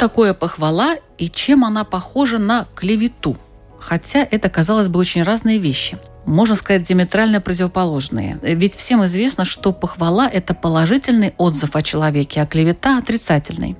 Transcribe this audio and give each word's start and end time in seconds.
Такое 0.00 0.32
похвала 0.32 0.96
и 1.18 1.28
чем 1.28 1.62
она 1.62 1.84
похожа 1.84 2.38
на 2.38 2.66
клевету? 2.74 3.36
Хотя 3.78 4.26
это, 4.30 4.48
казалось 4.48 4.88
бы, 4.88 4.98
очень 4.98 5.22
разные 5.22 5.58
вещи. 5.58 5.98
Можно 6.24 6.56
сказать, 6.56 6.84
диаметрально 6.84 7.42
противоположные. 7.42 8.38
Ведь 8.42 8.76
всем 8.76 9.04
известно, 9.04 9.44
что 9.44 9.72
похвала– 9.72 10.26
это 10.32 10.54
положительный 10.54 11.34
отзыв 11.36 11.76
о 11.76 11.82
человеке, 11.82 12.40
а 12.40 12.46
клевета– 12.46 12.96
отрицательный. 12.98 13.76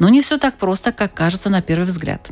Но 0.00 0.08
не 0.08 0.22
все 0.22 0.38
так 0.38 0.56
просто, 0.56 0.90
как 0.90 1.14
кажется 1.14 1.50
на 1.50 1.62
первый 1.62 1.84
взгляд. 1.84 2.30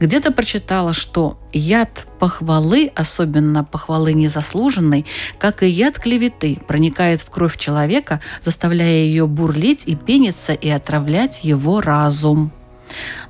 Где-то 0.00 0.32
прочитала, 0.32 0.94
что 0.94 1.38
яд 1.52 2.06
похвалы, 2.18 2.90
особенно 2.94 3.64
похвалы 3.64 4.14
незаслуженной, 4.14 5.04
как 5.38 5.62
и 5.62 5.68
яд 5.68 5.98
клеветы, 5.98 6.58
проникает 6.66 7.20
в 7.20 7.30
кровь 7.30 7.58
человека, 7.58 8.20
заставляя 8.42 9.04
ее 9.04 9.26
бурлить 9.26 9.84
и 9.86 9.94
пениться 9.94 10.52
и 10.52 10.70
отравлять 10.70 11.44
его 11.44 11.80
разум. 11.80 12.52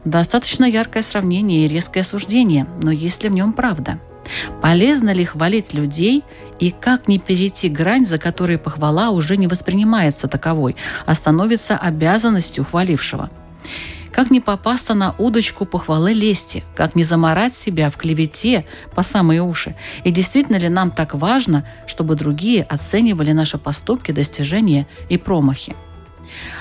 Достаточно 0.05 0.65
яркое 0.65 1.03
сравнение 1.03 1.67
и 1.67 1.69
резкое 1.69 2.05
суждение, 2.05 2.67
но 2.83 2.91
есть 2.91 3.23
ли 3.23 3.29
в 3.29 3.33
нем 3.33 3.53
правда? 3.53 3.99
Полезно 4.61 5.13
ли 5.13 5.25
хвалить 5.25 5.75
людей 5.75 6.25
и 6.61 6.71
как 6.71 7.09
не 7.09 7.19
перейти 7.19 7.69
грань, 7.69 8.07
за 8.07 8.19
которой 8.19 8.59
похвала 8.59 9.11
уже 9.11 9.37
не 9.37 9.49
воспринимается 9.49 10.29
таковой, 10.29 10.77
а 11.07 11.15
становится 11.15 11.77
обязанностью 11.77 12.65
хвалившего? 12.65 13.31
Как 14.13 14.31
не 14.31 14.41
попасться 14.41 14.93
на 14.93 15.15
удочку 15.17 15.65
похвалы 15.65 16.13
лести? 16.13 16.65
Как 16.77 16.95
не 16.95 17.03
заморать 17.03 17.55
себя 17.55 17.89
в 17.89 17.97
клевете 17.97 18.67
по 18.95 19.03
самые 19.03 19.43
уши? 19.43 19.75
И 20.05 20.11
действительно 20.11 20.57
ли 20.57 20.69
нам 20.69 20.91
так 20.91 21.15
важно, 21.15 21.67
чтобы 21.87 22.15
другие 22.15 22.63
оценивали 22.63 23.33
наши 23.33 23.57
поступки, 23.57 24.13
достижения 24.13 24.87
и 25.09 25.17
промахи? 25.17 25.75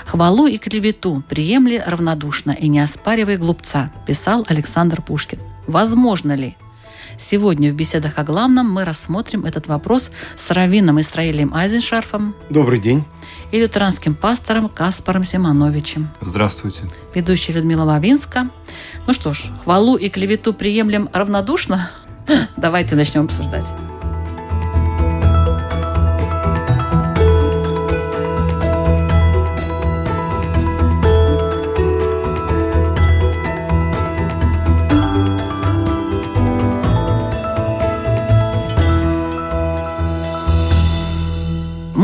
«Хвалу 0.06 0.46
и 0.46 0.58
клевету 0.58 1.22
приемли 1.28 1.82
равнодушно 1.84 2.52
и 2.52 2.68
не 2.68 2.80
оспаривай 2.80 3.36
глупца», 3.36 3.90
писал 4.06 4.44
Александр 4.48 5.02
Пушкин. 5.02 5.38
Возможно 5.66 6.34
ли? 6.34 6.56
Сегодня 7.18 7.70
в 7.70 7.74
беседах 7.74 8.18
о 8.18 8.24
главном 8.24 8.70
мы 8.70 8.84
рассмотрим 8.84 9.44
этот 9.44 9.66
вопрос 9.66 10.10
с 10.36 10.50
раввином 10.50 11.00
Исраилем 11.00 11.54
Айзеншарфом. 11.54 12.34
Добрый 12.50 12.80
день. 12.80 13.04
И 13.50 13.60
лютеранским 13.60 14.14
пастором 14.14 14.68
Каспаром 14.68 15.24
Симоновичем. 15.24 16.08
Здравствуйте. 16.20 16.84
Ведущая 17.14 17.52
Людмила 17.52 17.84
Вавинска. 17.84 18.48
Ну 19.06 19.12
что 19.12 19.32
ж, 19.32 19.44
хвалу 19.62 19.96
и 19.96 20.08
клевету 20.08 20.54
приемлем 20.54 21.08
равнодушно? 21.12 21.90
Давайте 22.56 22.96
начнем 22.96 23.26
обсуждать. 23.26 23.66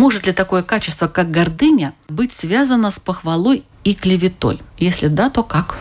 Может 0.09 0.27
ли 0.27 0.33
такое 0.33 0.63
качество, 0.63 1.07
как 1.07 1.31
гордыня, 1.31 1.93
быть 2.09 2.33
связано 2.33 2.91
с 2.91 2.99
похвалой 2.99 3.65
и 3.85 3.93
клеветой? 3.93 4.59
Если 4.79 5.09
да, 5.09 5.29
то 5.29 5.43
как? 5.43 5.81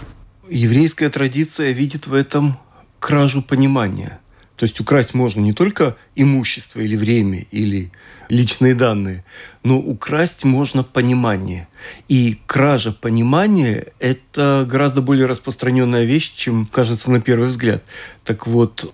Еврейская 0.49 1.07
традиция 1.09 1.71
видит 1.71 2.07
в 2.07 2.13
этом 2.13 2.59
кражу 2.99 3.41
понимания. 3.41 4.19
То 4.57 4.65
есть 4.65 4.81
украсть 4.81 5.13
можно 5.13 5.39
не 5.39 5.53
только 5.53 5.95
имущество 6.13 6.81
или 6.81 6.97
время, 6.97 7.45
или 7.51 7.93
личные 8.27 8.75
данные, 8.75 9.23
но 9.63 9.79
украсть 9.79 10.43
можно 10.43 10.83
понимание. 10.83 11.69
И 12.09 12.37
кража 12.47 12.91
понимания– 12.91 13.93
это 13.99 14.67
гораздо 14.69 15.01
более 15.01 15.27
распространенная 15.27 16.03
вещь, 16.03 16.33
чем 16.35 16.65
кажется 16.65 17.09
на 17.11 17.21
первый 17.21 17.47
взгляд. 17.47 17.81
Так 18.25 18.45
вот, 18.45 18.93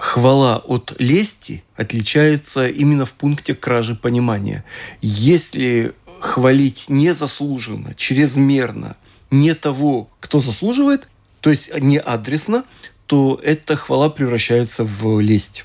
хвала 0.00 0.56
от 0.56 0.94
лести 0.98 1.62
отличается 1.76 2.66
именно 2.68 3.04
в 3.04 3.12
пункте 3.12 3.54
кражи 3.54 3.94
понимания. 3.94 4.64
Если 5.02 5.92
хвалить 6.20 6.86
незаслуженно, 6.88 7.94
чрезмерно, 7.94 8.96
не 9.30 9.54
того, 9.54 10.08
кто 10.18 10.40
заслуживает, 10.40 11.06
то 11.40 11.50
есть 11.50 11.70
не 11.78 11.98
адресно, 11.98 12.64
то 13.06 13.40
эта 13.44 13.76
хвала 13.76 14.08
превращается 14.08 14.84
в 14.84 15.20
лесть. 15.20 15.64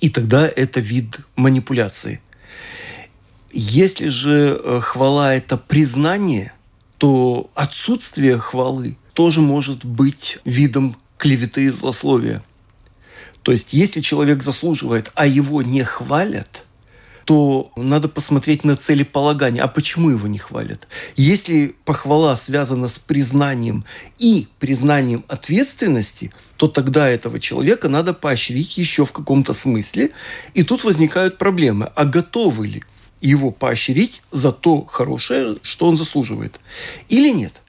И 0.00 0.08
тогда 0.08 0.48
это 0.48 0.80
вид 0.80 1.20
манипуляции. 1.36 2.20
Если 3.52 4.08
же 4.08 4.60
э, 4.62 4.80
хвала– 4.80 5.34
это 5.36 5.56
признание, 5.56 6.52
то 6.98 7.50
отсутствие 7.54 8.38
хвалы 8.38 8.96
тоже 9.12 9.40
может 9.40 9.84
быть 9.84 10.38
видом 10.44 10.96
клеветы 11.18 11.64
и 11.64 11.68
злословия– 11.68 12.42
то 13.44 13.52
есть, 13.52 13.74
если 13.74 14.00
человек 14.00 14.42
заслуживает, 14.42 15.12
а 15.14 15.26
его 15.26 15.60
не 15.60 15.84
хвалят, 15.84 16.64
то 17.26 17.70
надо 17.76 18.08
посмотреть 18.08 18.64
на 18.64 18.74
целеполагание. 18.74 19.62
А 19.62 19.68
почему 19.68 20.08
его 20.08 20.26
не 20.26 20.38
хвалят? 20.38 20.88
Если 21.14 21.74
похвала 21.84 22.36
связана 22.36 22.88
с 22.88 22.98
признанием 22.98 23.84
и 24.16 24.48
признанием 24.58 25.26
ответственности, 25.28 26.32
то 26.56 26.68
тогда 26.68 27.06
этого 27.06 27.38
человека 27.38 27.90
надо 27.90 28.14
поощрить 28.14 28.78
еще 28.78 29.04
в 29.04 29.12
каком-то 29.12 29.52
смысле. 29.52 30.12
И 30.54 30.62
тут 30.62 30.82
возникают 30.82 31.36
проблемы. 31.36 31.92
А 31.94 32.06
готовы 32.06 32.66
ли 32.66 32.84
его 33.20 33.50
поощрить 33.50 34.22
за 34.32 34.52
то 34.52 34.86
хорошее, 34.86 35.56
что 35.60 35.86
он 35.86 35.98
заслуживает? 35.98 36.60
Или 37.10 37.28
нет? 37.28 37.62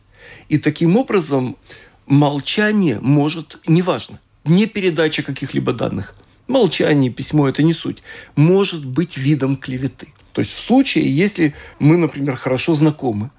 И 0.47 0.57
таким 0.57 0.95
образом 0.95 1.57
молчание 2.05 2.99
может, 3.01 3.59
неважно, 3.67 4.19
не 4.45 4.67
передача 4.67 5.23
каких-либо 5.23 5.73
данных. 5.73 6.15
Молчание, 6.47 7.11
письмо– 7.11 7.47
это 7.49 7.63
не 7.63 7.73
суть. 7.73 8.03
Может 8.35 8.85
быть 8.85 9.17
видом 9.17 9.57
клеветы. 9.57 10.07
То 10.31 10.41
есть 10.41 10.51
в 10.51 10.59
случае, 10.59 11.09
если 11.13 11.55
мы, 11.79 11.97
например, 11.97 12.35
хорошо 12.35 12.75
знакомы, 12.75 13.31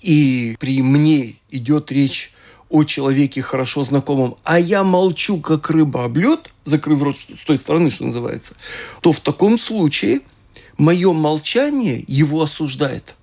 и 0.00 0.56
при 0.58 0.82
мне 0.82 1.36
идет 1.50 1.90
речь 1.92 2.32
о 2.68 2.84
человеке 2.84 3.42
хорошо 3.42 3.84
знакомом, 3.84 4.36
а 4.44 4.58
я 4.58 4.82
молчу, 4.82 5.38
как 5.40 5.70
рыба 5.70 6.04
об 6.04 6.16
лед, 6.16 6.52
закрыв 6.64 7.02
рот 7.02 7.16
с 7.40 7.44
той 7.44 7.58
стороны, 7.58 7.90
что 7.90 8.04
называется, 8.04 8.54
то 9.00 9.12
в 9.12 9.20
таком 9.20 9.58
случае 9.58 10.20
мое 10.76 11.12
молчание 11.12 12.04
его 12.08 12.42
осуждает. 12.42 13.14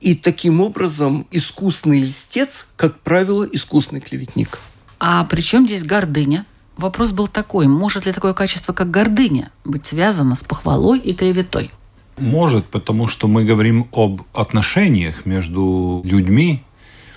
И 0.00 0.14
таким 0.14 0.60
образом 0.60 1.26
искусный 1.32 2.00
льстец, 2.00 2.68
как 2.76 3.00
правило, 3.00 3.48
искусный 3.50 4.00
клеветник. 4.00 4.60
А 4.98 5.24
при 5.24 5.40
чем 5.40 5.66
здесь 5.66 5.84
гордыня? 5.84 6.44
Вопрос 6.76 7.12
был 7.12 7.28
такой, 7.28 7.66
может 7.66 8.06
ли 8.06 8.12
такое 8.12 8.34
качество, 8.34 8.72
как 8.72 8.90
гордыня, 8.90 9.50
быть 9.64 9.86
связано 9.86 10.36
с 10.36 10.44
похвалой 10.44 10.98
и 10.98 11.12
клеветой? 11.14 11.70
Может, 12.18 12.66
потому 12.66 13.06
что 13.06 13.28
мы 13.28 13.44
говорим 13.44 13.86
об 13.92 14.22
отношениях 14.32 15.24
между 15.24 16.00
людьми, 16.04 16.62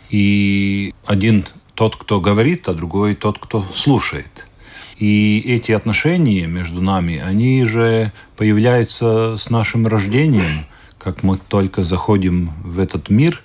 и 0.10 0.94
один 1.06 1.46
тот, 1.74 1.96
кто 1.96 2.20
говорит, 2.20 2.68
а 2.68 2.74
другой 2.74 3.16
тот, 3.16 3.40
кто 3.40 3.64
слушает. 3.74 4.48
И 4.98 5.44
эти 5.48 5.72
отношения 5.72 6.46
между 6.46 6.82
нами, 6.82 7.18
они 7.18 7.64
же 7.66 8.12
появляются 8.38 9.38
с 9.38 9.50
нашим 9.50 9.88
рождением, 9.88 10.66
как 11.00 11.24
мы 11.24 11.38
только 11.38 11.84
заходим 11.84 12.52
в 12.64 12.78
этот 12.78 13.10
мир, 13.10 13.42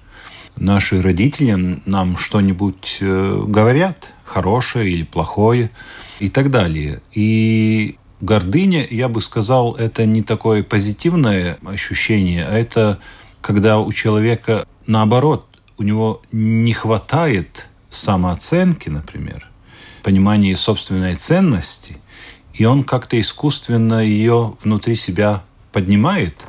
наши 0.56 1.00
родители 1.00 1.80
нам 1.86 2.18
что-нибудь 2.18 2.98
э, 3.00 3.44
говорят– 3.46 4.12
хорошее 4.26 4.90
или 4.90 5.04
плохое 5.04 5.70
и 6.20 6.28
так 6.28 6.50
далее. 6.50 7.00
И 7.12 7.96
гордыня, 8.20 8.86
я 8.90 9.08
бы 9.08 9.22
сказал, 9.22 9.74
это 9.74 10.04
не 10.04 10.22
такое 10.22 10.62
позитивное 10.62 11.58
ощущение, 11.64 12.44
а 12.46 12.52
это 12.52 12.98
когда 13.40 13.78
у 13.78 13.92
человека 13.92 14.66
наоборот, 14.86 15.46
у 15.78 15.82
него 15.82 16.22
не 16.32 16.72
хватает 16.72 17.68
самооценки, 17.90 18.88
например, 18.88 19.48
понимания 20.02 20.56
собственной 20.56 21.16
ценности, 21.16 21.98
и 22.54 22.64
он 22.64 22.84
как-то 22.84 23.20
искусственно 23.20 24.04
ее 24.04 24.54
внутри 24.62 24.96
себя 24.96 25.42
поднимает 25.72 26.46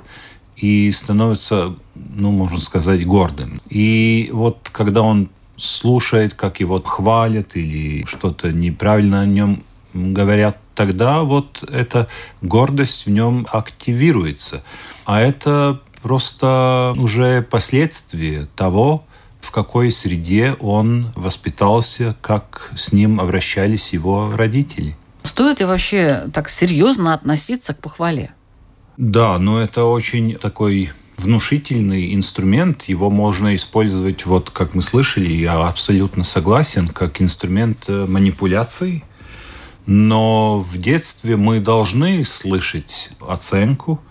и 0.56 0.92
становится 0.92 1.76
ну, 2.16 2.32
можно 2.32 2.60
сказать, 2.60 3.06
гордым. 3.06 3.62
И 3.70 4.30
вот 4.34 4.70
когда 4.72 5.02
он 5.02 5.30
слушает, 5.58 6.34
как 6.34 6.60
его 6.60 6.82
хвалят 6.82 7.56
или 7.56 8.06
что-то 8.06 8.52
неправильно 8.52 9.22
о 9.22 9.26
нем 9.26 9.64
говорят, 9.94 10.58
тогда 10.76 11.24
вот 11.24 11.64
эта 11.70 12.08
гордость 12.42 13.08
в 13.08 13.10
нем 13.10 13.48
активируется. 13.52 14.64
А 15.06 15.20
это 15.20 15.82
просто 16.02 16.94
уже 16.98 17.42
последствия 17.42 18.48
того, 18.56 19.04
в 19.42 19.52
какой 19.52 19.92
среде 19.92 20.56
он 20.60 21.12
воспитался, 21.16 22.16
как 22.22 22.72
с 22.76 22.92
ним 22.92 23.20
обращались 23.20 23.94
его 23.94 24.32
родители. 24.36 24.96
Стоит 25.24 25.60
ли 25.60 25.66
вообще 25.66 26.26
так 26.34 26.50
серьезно 26.50 27.14
относиться 27.14 27.74
к 27.74 27.80
похвале? 27.80 28.32
Да, 28.98 29.38
но 29.38 29.62
это 29.62 29.86
очень 29.86 30.36
такой 30.36 30.92
внушительный 31.18 32.14
инструмент. 32.14 32.84
Его 32.84 33.10
можно 33.10 33.56
использовать, 33.56 34.26
вот 34.26 34.50
как 34.50 34.76
мы 34.76 34.82
слышали, 34.82 35.30
я 35.30 35.68
абсолютно 35.68 36.24
согласен, 36.24 36.88
как 36.88 37.22
инструмент 37.22 37.86
э, 37.88 38.06
манипуляции. 38.08 39.04
Но 39.86 40.60
в 40.60 40.78
детстве 40.78 41.38
мы 41.38 41.60
должны 41.60 42.24
слышать 42.26 43.10
оценку 43.26 44.02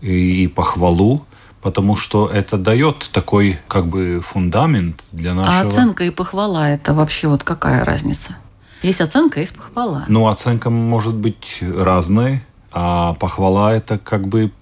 и 0.00 0.48
похвалу, 0.48 1.24
потому 1.62 1.96
что 1.96 2.28
это 2.28 2.56
дает 2.56 3.10
такой 3.12 3.58
как 3.68 3.86
бы 3.86 4.20
фундамент 4.20 5.04
для 5.12 5.32
а 5.32 5.34
нашего... 5.34 5.60
А 5.60 5.66
оценка 5.66 6.04
и 6.04 6.10
похвала– 6.10 6.68
это 6.70 6.94
вообще 6.94 7.28
вот 7.28 7.42
какая 7.42 7.84
разница? 7.84 8.36
Есть 8.82 9.00
оценка, 9.00 9.40
есть 9.40 9.54
похвала. 9.54 10.04
Ну, 10.08 10.28
оценка 10.28 10.70
может 10.70 11.14
быть 11.14 11.58
разной, 11.60 12.40
а 12.72 13.14
похвала– 13.14 13.74
это 13.74 13.98
как 13.98 14.28
бы 14.28 14.52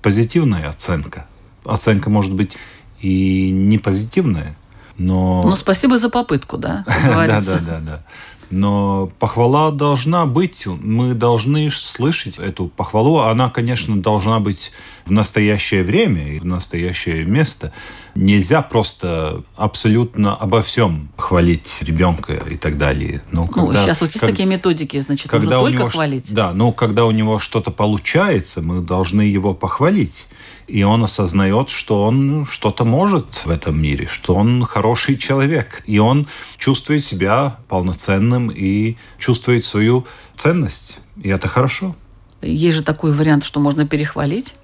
позитивная 0.00 0.68
оценка. 0.68 1.26
Оценка 1.64 2.10
может 2.10 2.32
быть 2.32 2.56
и 3.00 3.50
не 3.50 3.78
позитивная, 3.78 4.56
но... 4.96 5.40
Ну, 5.44 5.54
спасибо 5.56 5.98
за 5.98 6.08
попытку, 6.08 6.56
да, 6.56 6.84
Да, 7.04 7.40
да, 7.40 7.58
да, 7.58 7.80
да. 7.80 8.04
Но 8.50 9.10
похвала 9.18 9.72
должна 9.72 10.26
быть, 10.26 10.66
мы 10.66 11.14
должны 11.14 11.70
слышать 11.70 12.38
эту 12.38 12.68
похвалу. 12.68 13.18
Она, 13.20 13.50
конечно, 13.50 14.00
должна 14.00 14.38
быть 14.38 14.70
в 15.06 15.10
настоящее 15.10 15.82
время 15.82 16.34
и 16.34 16.38
в 16.38 16.44
настоящее 16.44 17.24
место. 17.24 17.72
Нельзя 18.14 18.62
просто 18.62 19.42
абсолютно 19.56 20.36
обо 20.36 20.62
всем 20.62 21.08
хвалить 21.16 21.78
ребенка 21.80 22.34
и 22.34 22.56
так 22.56 22.78
далее. 22.78 23.22
Ну, 23.32 23.48
когда, 23.48 23.72
ну 23.72 23.74
сейчас 23.74 24.00
вот 24.00 24.10
есть 24.10 24.20
как, 24.20 24.30
такие 24.30 24.46
методики, 24.46 25.00
значит, 25.00 25.28
когда 25.28 25.56
нужно 25.56 25.70
только 25.70 25.78
него, 25.80 25.90
хвалить. 25.90 26.32
Да, 26.32 26.52
но 26.52 26.70
когда 26.70 27.06
у 27.06 27.10
него 27.10 27.40
что-то 27.40 27.72
получается, 27.72 28.62
мы 28.62 28.82
должны 28.82 29.22
его 29.22 29.54
похвалить 29.54 30.28
и 30.66 30.82
он 30.82 31.04
осознает, 31.04 31.68
что 31.68 32.04
он 32.04 32.46
что-то 32.46 32.84
может 32.84 33.44
в 33.44 33.50
этом 33.50 33.80
мире, 33.80 34.06
что 34.10 34.34
он 34.34 34.64
хороший 34.64 35.16
человек, 35.16 35.82
и 35.86 35.98
он 35.98 36.26
чувствует 36.58 37.04
себя 37.04 37.58
полноценным 37.68 38.50
и 38.50 38.96
чувствует 39.18 39.64
свою 39.64 40.06
ценность, 40.36 40.98
и 41.22 41.28
это 41.28 41.48
хорошо. 41.48 41.96
Есть 42.42 42.76
же 42.76 42.82
такой 42.82 43.12
вариант, 43.12 43.44
что 43.44 43.60
можно 43.60 43.86
перехвалить? 43.86 44.54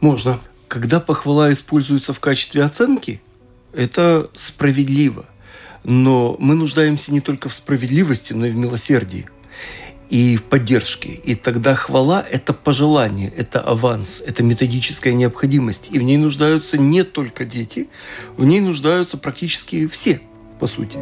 Можно. 0.00 0.40
Когда 0.68 1.00
похвала 1.00 1.52
используется 1.52 2.12
в 2.12 2.20
качестве 2.20 2.64
оценки, 2.64 3.22
это 3.72 4.28
справедливо. 4.34 5.24
Но 5.84 6.36
мы 6.40 6.54
нуждаемся 6.54 7.12
не 7.12 7.20
только 7.20 7.48
в 7.48 7.54
справедливости, 7.54 8.32
но 8.32 8.46
и 8.46 8.50
в 8.50 8.56
милосердии 8.56 9.28
и 10.08 10.36
в 10.36 10.44
поддержке. 10.44 11.10
И 11.10 11.34
тогда 11.34 11.74
хвала– 11.74 12.24
это 12.30 12.52
пожелание, 12.52 13.32
это 13.36 13.60
аванс, 13.60 14.22
это 14.24 14.42
методическая 14.42 15.12
необходимость. 15.12 15.88
И 15.90 15.98
в 15.98 16.02
ней 16.02 16.16
нуждаются 16.16 16.78
не 16.78 17.02
только 17.02 17.44
дети, 17.44 17.88
в 18.36 18.44
ней 18.44 18.60
нуждаются 18.60 19.18
практически 19.18 19.86
все, 19.88 20.20
по 20.58 20.66
сути. 20.66 20.98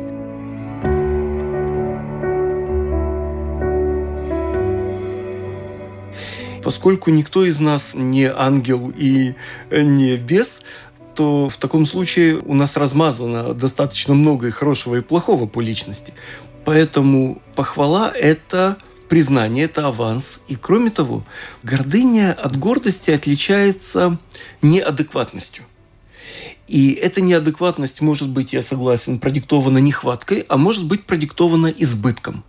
Поскольку 6.62 7.11
никто 7.11 7.45
из 7.45 7.61
нас 7.61 7.93
не 7.95 8.25
ангел 8.25 8.91
и 8.97 9.35
не 9.71 10.17
бес, 10.17 10.62
то 11.15 11.50
в 11.50 11.59
таком 11.59 11.85
случае 11.85 12.39
у 12.39 12.55
нас 12.55 12.79
размазано 12.79 13.53
достаточно 13.53 14.15
много 14.15 14.49
и 14.49 14.50
хорошего, 14.50 14.97
и 14.97 15.03
плохого 15.03 15.47
по 15.47 15.61
личности. 15.61 16.15
Поэтому 16.65 17.43
похвала– 17.55 18.11
это 18.15 18.79
признание, 19.09 19.65
это 19.65 19.87
аванс. 19.87 20.41
И 20.49 20.56
кроме 20.56 20.91
того, 20.91 21.25
гордыня 21.62 22.33
от 22.33 22.56
гордости 22.56 23.11
отличается 23.11 24.19
неадекватностью. 24.62 25.65
И 26.67 26.93
эта 26.93 27.21
неадекватность 27.21 28.01
может 28.01 28.29
быть, 28.29 28.53
я 28.53 28.62
согласен, 28.62 29.19
продиктована 29.19 29.79
нехваткой, 29.79 30.47
а 30.49 30.56
может 30.56 30.87
быть 30.87 31.05
продиктована 31.05 31.67
избытком. 31.67 32.45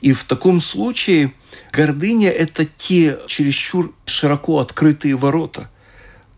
И 0.00 0.12
в 0.12 0.24
таком 0.24 0.60
случае 0.60 1.32
гордыня– 1.72 2.30
это 2.30 2.66
те 2.66 3.18
чересчур 3.28 3.94
широко 4.04 4.58
открытые 4.58 5.16
ворота, 5.16 5.70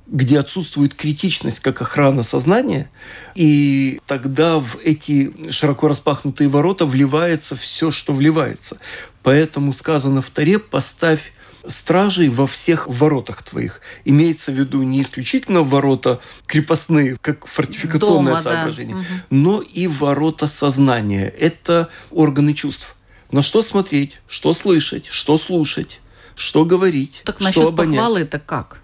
где 0.06 0.38
отсутствует 0.38 0.94
критичность 0.94 1.60
как 1.60 1.80
охрана 1.80 2.22
сознания, 2.22 2.90
и 3.34 4.00
тогда 4.06 4.58
в 4.58 4.76
эти 4.84 5.50
широко 5.50 5.88
распахнутые 5.88 6.48
ворота 6.48 6.84
вливается 6.86 7.56
все, 7.56 7.90
что 7.90 8.12
вливается. 8.12 8.78
Поэтому 9.22 9.72
сказано 9.72 10.20
в 10.20 10.30
Таре 10.30 10.58
«поставь 10.58 11.32
стражей 11.66 12.28
во 12.28 12.46
всех 12.46 12.86
воротах 12.88 13.42
твоих. 13.42 13.80
Имеется 14.04 14.52
в 14.52 14.54
виду 14.54 14.82
не 14.82 15.02
исключительно 15.02 15.62
ворота 15.62 16.20
крепостные, 16.46 17.16
как 17.20 17.46
фортификационное 17.46 18.32
Дома, 18.34 18.42
соображение, 18.42 18.96
да. 18.96 19.02
но 19.30 19.62
и 19.62 19.86
ворота 19.86 20.46
сознания. 20.46 21.28
Это 21.28 21.88
органы 22.10 22.54
чувств. 22.54 22.96
На 23.30 23.42
что 23.42 23.62
смотреть, 23.62 24.20
что 24.28 24.52
слышать, 24.52 25.06
что 25.06 25.38
слушать, 25.38 26.00
что 26.36 26.64
говорить, 26.64 27.22
так 27.24 27.36
что 27.36 27.44
насчет 27.44 27.62
обонять. 27.62 27.96
похвалы 27.96 28.20
это 28.20 28.38
как? 28.38 28.80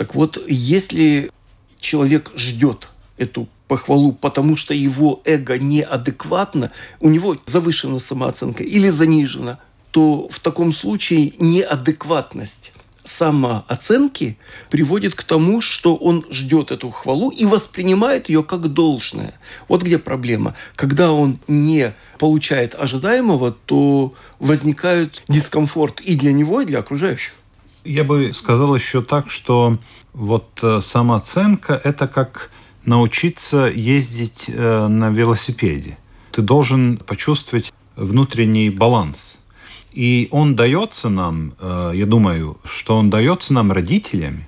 Так 0.00 0.14
вот, 0.14 0.42
если 0.48 1.30
человек 1.78 2.32
ждет 2.34 2.88
эту 3.18 3.50
похвалу, 3.68 4.12
потому 4.14 4.56
что 4.56 4.72
его 4.72 5.20
эго 5.26 5.58
неадекватно, 5.58 6.72
у 7.00 7.10
него 7.10 7.36
завышена 7.44 7.98
самооценка 7.98 8.64
или 8.64 8.88
занижена, 8.88 9.58
то 9.90 10.26
в 10.30 10.40
таком 10.40 10.72
случае 10.72 11.34
неадекватность 11.38 12.72
самооценки 13.04 14.38
приводит 14.70 15.14
к 15.14 15.22
тому, 15.22 15.60
что 15.60 15.96
он 15.96 16.24
ждет 16.30 16.70
эту 16.70 16.88
хвалу 16.88 17.28
и 17.28 17.44
воспринимает 17.44 18.30
ее 18.30 18.42
как 18.42 18.68
должное. 18.68 19.34
Вот 19.68 19.82
где 19.82 19.98
проблема. 19.98 20.54
Когда 20.76 21.12
он 21.12 21.38
не 21.46 21.92
получает 22.18 22.74
ожидаемого, 22.74 23.52
то 23.66 24.14
возникает 24.38 25.22
дискомфорт 25.28 26.00
и 26.00 26.14
для 26.14 26.32
него, 26.32 26.62
и 26.62 26.64
для 26.64 26.78
окружающих. 26.78 27.34
Я 27.84 28.04
бы 28.04 28.32
сказал 28.32 28.74
еще 28.74 29.02
так, 29.02 29.30
что 29.30 29.78
вот 30.12 30.58
э, 30.62 30.80
самооценка– 30.80 31.80
это 31.84 32.08
как 32.08 32.50
научиться 32.84 33.66
ездить 33.66 34.46
э, 34.48 34.86
на 34.88 35.10
велосипеде. 35.10 35.96
Ты 36.32 36.42
должен 36.42 36.98
почувствовать 36.98 37.72
внутренний 37.96 38.70
баланс. 38.70 39.44
И 39.92 40.28
он 40.30 40.56
дается 40.56 41.08
нам, 41.08 41.54
э, 41.58 41.92
я 41.94 42.06
думаю, 42.06 42.58
что 42.64 42.96
он 42.96 43.08
дается 43.10 43.54
нам 43.54 43.72
родителями, 43.72 44.46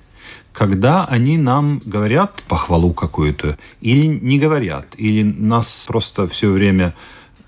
когда 0.53 1.05
они 1.07 1.39
нам 1.39 1.81
говорят 1.85 2.45
похвалу 2.49 2.93
какую-то 2.93 3.59
или 3.81 4.07
не 4.07 4.39
говорят, 4.39 4.87
или 4.99 5.23
нас 5.23 5.87
просто 5.89 6.27
все 6.29 6.51
время 6.51 6.95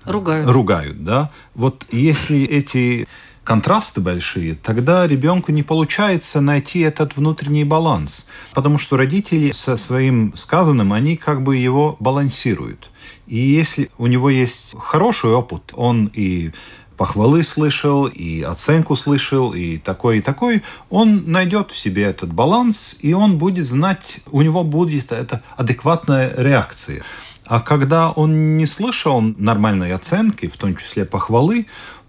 ругают. 0.05 0.49
ругают 0.49 1.03
да? 1.03 1.31
Вот 1.53 1.85
если 1.91 2.43
эти 2.43 3.07
контрасты 3.45 4.01
большие, 4.01 4.55
тогда 4.55 5.07
ребенку 5.07 5.53
не 5.53 5.63
получается 5.63 6.41
найти 6.41 6.79
этот 6.79 7.15
внутренний 7.15 7.63
баланс, 7.63 8.27
потому 8.53 8.77
что 8.77 8.97
родители 8.97 9.51
со 9.53 9.77
своим 9.77 10.35
сказанным, 10.35 10.91
они 10.91 11.15
как 11.15 11.43
бы 11.43 11.55
его 11.55 11.95
балансируют. 11.99 12.89
И 13.27 13.37
если 13.37 13.89
у 13.97 14.07
него 14.07 14.29
есть 14.29 14.75
хороший 14.77 15.29
опыт, 15.29 15.71
он 15.73 16.11
и 16.13 16.51
похвалы 16.97 17.43
слышал, 17.43 18.07
и 18.07 18.41
оценку 18.41 18.95
слышал, 18.95 19.53
и 19.53 19.77
такой, 19.77 20.17
и 20.17 20.21
такой, 20.21 20.63
он 20.89 21.31
найдет 21.31 21.71
в 21.71 21.77
себе 21.77 22.03
этот 22.03 22.33
баланс, 22.33 22.97
и 23.01 23.13
он 23.13 23.37
будет 23.37 23.65
знать, 23.65 24.19
у 24.31 24.41
него 24.41 24.63
будет 24.63 25.11
эта 25.11 25.43
адекватная 25.55 26.33
реакция. 26.35 27.03
А 27.45 27.59
когда 27.59 28.09
он 28.09 28.57
не 28.57 28.65
слышал 28.65 29.21
нормальной 29.21 29.93
оценки, 29.93 30.47
в 30.47 30.57
том 30.57 30.75
числе 30.75 31.05
похвалы, 31.05 31.67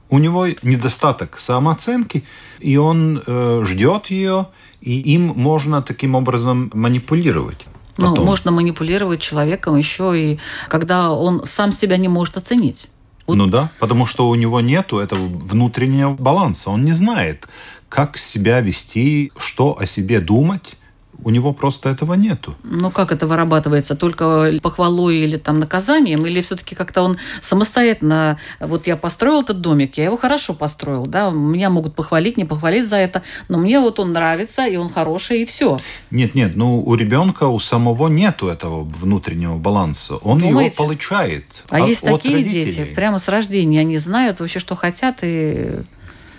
у 0.09 0.19
него 0.19 0.47
недостаток 0.63 1.39
самооценки, 1.39 2.25
и 2.61 2.77
он 2.77 3.23
э, 3.27 3.63
ждет 3.67 4.07
ее, 4.07 4.47
и 4.81 4.99
им 5.01 5.33
можно 5.37 5.83
таким 5.83 6.15
образом 6.15 6.71
манипулировать. 6.75 7.67
Ну, 7.97 8.11
потом. 8.11 8.15
Ну, 8.15 8.25
можно 8.25 8.51
манипулировать 8.51 9.21
человеком 9.21 9.77
еще 9.77 10.13
и 10.15 10.39
когда 10.69 11.11
он 11.11 11.45
сам 11.45 11.73
себя 11.73 11.97
не 11.97 12.09
может 12.09 12.37
оценить. 12.37 12.89
Вот. 13.27 13.37
Ну 13.37 13.47
да, 13.47 13.71
потому 13.81 14.07
что 14.07 14.29
у 14.29 14.35
него 14.35 14.61
нет 14.61 14.93
этого 14.93 15.27
внутреннего 15.27 16.15
баланса. 16.15 16.71
Он 16.71 16.85
не 16.85 16.93
знает, 16.93 17.49
как 17.89 18.19
себя 18.19 18.61
вести, 18.61 19.33
что 19.37 19.77
о 19.79 19.87
себе 19.87 20.21
думать, 20.21 20.77
у 21.23 21.31
него 21.31 21.53
просто 21.53 21.89
этого 21.89 22.15
нету. 22.15 22.55
Ну, 22.63 22.91
как 22.91 23.13
это 23.13 23.27
вырабатывается? 23.27 23.97
Только 23.97 24.53
похвалой 24.63 25.17
или 25.19 25.37
там 25.37 25.59
наказанием? 25.59 26.27
Или 26.27 26.41
все-таки 26.41 26.75
как-то 26.75 27.03
он 27.03 27.19
самостоятельно... 27.41 28.39
Вот 28.61 28.87
я 28.87 28.97
построил 28.97 29.43
этот 29.43 29.61
домик, 29.61 29.97
я 29.99 30.05
его 30.05 30.17
хорошо 30.17 30.55
построил, 30.55 31.07
да? 31.07 31.31
Меня 31.31 31.71
могут 31.71 31.95
похвалить, 31.95 32.37
не 32.37 32.45
похвалить 32.45 32.89
за 32.89 32.97
это, 32.97 33.23
но 33.49 33.59
мне 33.59 33.81
вот 33.81 33.99
он 33.99 34.13
нравится, 34.13 34.67
и 34.67 34.77
он 34.77 34.89
хороший, 34.89 35.43
и 35.43 35.45
все. 35.45 35.81
Нет, 36.11 36.35
нет, 36.35 36.57
ну 36.57 36.81
у 36.81 36.95
ребенка 36.95 37.45
у 37.45 37.59
самого 37.59 38.09
нету 38.09 38.49
этого 38.49 38.85
внутреннего 38.85 39.57
баланса. 39.57 40.17
Он 40.17 40.39
Думаете? 40.39 40.75
его 40.77 40.85
получает. 40.85 41.65
А 41.69 41.79
от- 41.79 41.89
есть 41.89 42.05
от 42.05 42.23
такие 42.23 42.37
родителей. 42.37 42.65
дети, 42.65 42.85
прямо 42.85 43.19
с 43.19 43.29
рождения, 43.29 43.81
они 43.81 43.99
знают 43.99 44.41
вообще, 44.41 44.59
что 44.59 44.75
хотят, 44.75 45.19
и 45.23 45.81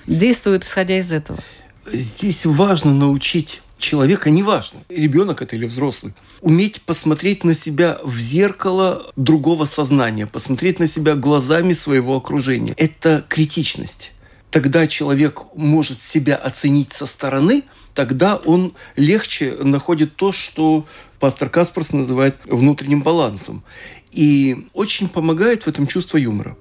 действуют, 0.06 0.64
исходя 0.64 0.98
из 0.98 1.12
этого. 1.12 1.40
Здесь 1.86 2.46
важно 2.46 2.94
научить 2.94 3.62
человека, 3.78 4.30
неважно, 4.30 4.80
ребенок 4.90 5.42
это 5.42 5.56
или 5.56 5.66
взрослый, 5.66 6.14
уметь 6.42 6.82
посмотреть 6.82 7.44
на 7.44 7.54
себя 7.54 8.00
в 8.04 8.18
зеркало 8.18 9.12
другого 9.16 9.66
сознания, 9.66 10.28
посмотреть 10.28 10.80
на 10.80 10.88
себя 10.88 11.16
глазами 11.16 11.74
своего 11.74 12.16
окружения. 12.16 12.74
Это 12.78 13.26
критичность. 13.28 14.14
Тогда 14.52 14.88
человек 14.88 15.44
может 15.56 16.02
себя 16.02 16.36
оценить 16.36 16.94
со 16.94 17.06
стороны, 17.06 17.64
тогда 17.94 18.38
он 18.38 18.74
легче 18.96 19.58
находит 19.62 20.16
то, 20.16 20.32
что 20.32 20.86
пастор 21.20 21.50
Каспарс 21.50 21.92
называет 21.92 22.38
внутренним 22.46 23.02
балансом. 23.02 23.64
И 24.12 24.68
очень 24.74 25.10
помогает 25.10 25.64
в 25.64 25.68
этом 25.68 25.86
чувство 25.86 26.18
юмора 26.18 26.58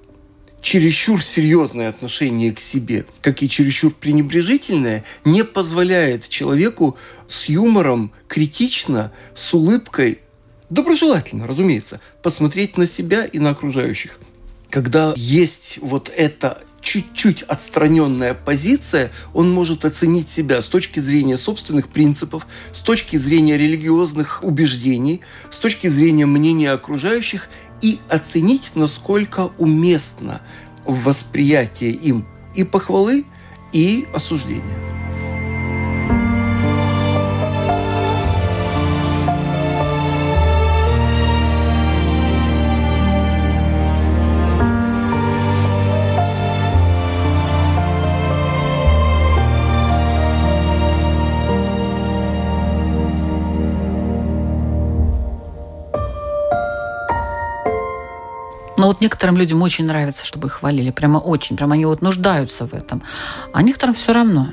чересчур 0.61 1.23
серьезное 1.23 1.89
отношение 1.89 2.53
к 2.53 2.59
себе, 2.59 3.05
как 3.21 3.41
и 3.43 3.49
чересчур 3.49 3.93
пренебрежительное, 3.93 5.03
не 5.25 5.43
позволяет 5.43 6.27
человеку 6.27 6.97
с 7.27 7.49
юмором, 7.49 8.11
критично, 8.27 9.11
с 9.35 9.53
улыбкой, 9.53 10.19
доброжелательно, 10.69 11.47
разумеется, 11.47 12.01
посмотреть 12.21 12.77
на 12.77 12.87
себя 12.87 13.25
и 13.25 13.39
на 13.39 13.51
окружающих. 13.51 14.19
Когда 14.69 15.13
есть 15.15 15.79
вот 15.81 16.11
эта 16.13 16.61
чуть-чуть 16.81 17.43
отстраненная 17.43 18.33
позиция, 18.33 19.11
он 19.33 19.51
может 19.51 19.85
оценить 19.85 20.29
себя 20.29 20.61
с 20.61 20.67
точки 20.67 20.99
зрения 20.99 21.37
собственных 21.37 21.89
принципов, 21.89 22.47
с 22.73 22.79
точки 22.79 23.17
зрения 23.17 23.57
религиозных 23.57 24.43
убеждений, 24.43 25.21
с 25.51 25.57
точки 25.57 25.87
зрения 25.87 26.25
мнения 26.25 26.71
окружающих 26.71 27.49
и 27.81 27.99
оценить, 28.09 28.71
насколько 28.75 29.51
уместно 29.57 30.41
в 30.85 31.03
восприятии 31.03 31.91
им 31.91 32.25
и 32.55 32.63
похвалы, 32.63 33.25
и 33.73 34.07
осуждения. 34.13 35.06
Но 58.77 58.87
вот 58.87 59.01
некоторым 59.01 59.37
людям 59.37 59.61
очень 59.61 59.85
нравится, 59.85 60.25
чтобы 60.25 60.47
их 60.47 60.53
хвалили. 60.53 60.91
Прямо 60.91 61.17
очень. 61.17 61.57
Прямо 61.57 61.73
они 61.73 61.85
вот 61.85 62.01
нуждаются 62.01 62.67
в 62.67 62.73
этом. 62.73 63.01
А 63.53 63.61
некоторым 63.63 63.95
все 63.95 64.13
равно. 64.13 64.49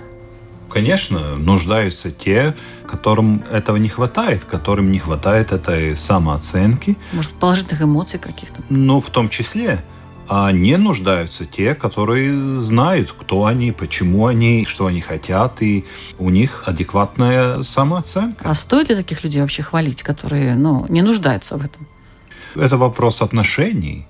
Конечно, 0.71 1.37
нуждаются 1.37 2.11
те, 2.11 2.55
которым 2.87 3.45
этого 3.51 3.77
не 3.77 3.89
хватает, 3.89 4.45
которым 4.45 4.91
не 4.91 4.99
хватает 4.99 5.53
этой 5.53 5.97
самооценки, 5.97 6.97
Может, 7.13 7.31
положительных 7.33 7.83
эмоций 7.83 8.19
каких-то. 8.19 8.61
ну, 8.71 9.01
в 9.01 9.11
том 9.11 9.29
числе. 9.29 9.85
А 10.27 10.51
не 10.53 10.79
нуждаются 10.79 11.45
те, 11.45 11.75
которые 11.75 12.61
знают, 12.63 13.13
кто 13.13 13.45
они, 13.45 13.73
почему 13.73 14.27
они, 14.27 14.65
что 14.65 14.87
они 14.87 15.03
хотят, 15.03 15.61
и 15.61 15.85
у 16.19 16.31
них 16.31 16.65
адекватная 16.67 17.63
самооценка. 17.63 18.49
А 18.49 18.55
стоит 18.55 18.89
ли 18.89 18.95
таких 18.97 19.23
людей 19.23 19.43
вообще 19.43 19.63
хвалить, 19.63 20.03
которые 20.03 20.55
ну, 20.55 20.87
не 20.89 21.03
нуждаются 21.03 21.57
в 21.59 21.65
этом? 21.65 21.87
Это 22.55 22.79
вопрос 22.79 23.21
отношений. 23.21 24.07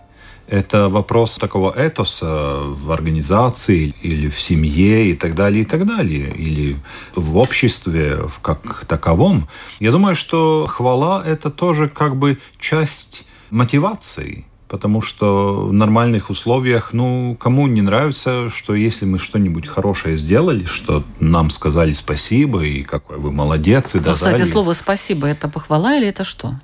Это 0.47 0.89
вопрос 0.89 1.37
такого 1.39 1.71
этоса 1.73 2.61
в 2.65 2.93
организации 2.93 3.95
или 4.03 4.29
в 4.29 4.39
семье 4.41 5.11
и 5.11 5.15
так 5.15 5.35
далее, 5.35 5.63
и 5.63 5.65
так 5.65 5.87
далее. 5.87 6.35
Или 6.35 6.77
в 7.15 7.39
обществе 7.39 8.17
в 8.29 8.41
как 8.41 8.85
таковом. 8.87 9.49
Я 9.81 9.91
думаю, 9.91 10.15
что 10.15 10.67
хвала– 10.69 11.23
это 11.27 11.51
тоже 11.51 11.89
как 11.89 12.17
бы 12.17 12.39
часть 12.59 13.27
мотивации. 13.51 14.45
Потому 14.69 15.03
что 15.03 15.67
в 15.67 15.73
нормальных 15.73 16.31
условиях, 16.31 16.93
ну, 16.93 17.37
кому 17.39 17.67
не 17.69 17.81
нравится, 17.81 18.49
что 18.49 18.75
если 18.75 19.05
мы 19.05 19.19
что-нибудь 19.19 19.69
хорошее 19.69 20.17
сделали, 20.17 20.65
что 20.65 21.05
нам 21.21 21.51
сказали 21.51 21.93
спасибо, 21.93 22.65
и 22.65 22.83
какой 22.83 23.19
вы 23.19 23.31
молодец, 23.31 23.95
и 23.95 23.99
Ну, 23.99 24.05
так 24.05 24.15
кстати, 24.15 24.39
далее. 24.39 24.47
слово 24.47 24.73
«спасибо»– 24.73 25.27
это 25.29 25.49
похвала 25.49 25.97
или 25.97 26.09
это 26.09 26.25
что? 26.25 26.55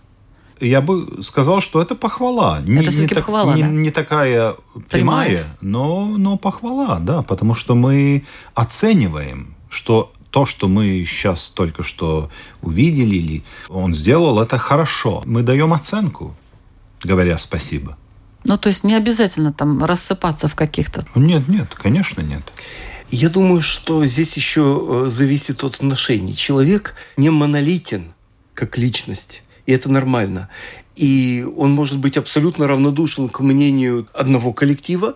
Я 0.61 0.81
бы 0.81 1.23
сказал, 1.23 1.61
что 1.61 1.81
это 1.81 1.95
похвала. 1.95 2.61
Не, 2.61 2.85
Это 2.85 2.95
не 2.97 3.07
так- 3.07 3.19
похвала, 3.19 3.55
не, 3.55 3.62
да? 3.62 3.69
не 3.69 3.90
такая 3.90 4.57
прямая, 4.90 5.29
Прямая. 5.29 5.45
но, 5.61 6.07
но 6.19 6.37
похвала, 6.37 6.99
да, 6.99 7.23
потому 7.23 7.55
что 7.55 7.75
мы 7.75 8.25
оцениваем, 8.55 9.55
что 9.69 10.12
то, 10.31 10.47
что 10.47 10.69
мы 10.69 11.05
сейчас 11.09 11.50
только 11.50 11.83
что 11.83 12.31
увидели, 12.62 13.17
или 13.17 13.43
он 13.69 13.95
сделал, 13.95 14.40
это 14.40 14.59
хорошо. 14.59 15.23
Мы 15.26 15.43
даем 15.43 15.73
оценку, 15.73 16.37
говоря 17.02 17.37
спасибо. 17.38 17.97
Ну, 18.45 18.57
то 18.57 18.69
есть 18.69 18.85
не 18.85 18.95
обязательно 18.95 19.52
там 19.52 19.85
рассыпаться 19.85 20.47
в 20.49 20.55
каких-то... 20.55 21.05
Нет, 21.14 21.49
нет, 21.49 21.75
конечно, 21.75 22.23
нет. 22.23 22.43
Я 23.11 23.29
думаю, 23.29 23.61
что 23.61 24.07
здесь 24.07 24.35
еще 24.37 25.05
э, 25.07 25.09
зависит 25.11 25.64
от 25.64 25.75
отношений. 25.75 26.37
Человек 26.37 26.95
не 27.17 27.29
монолитен 27.31 28.12
как 28.55 28.79
личность, 28.79 29.43
и 29.71 29.73
это 29.73 29.89
нормально. 29.89 30.49
И 30.97 31.47
он 31.57 31.71
может 31.71 31.99
быть 31.99 32.17
абсолютно 32.17 32.67
равнодушен 32.67 33.29
к 33.29 33.39
мнению 33.39 34.09
одного 34.12 34.53
коллектива 34.53 35.15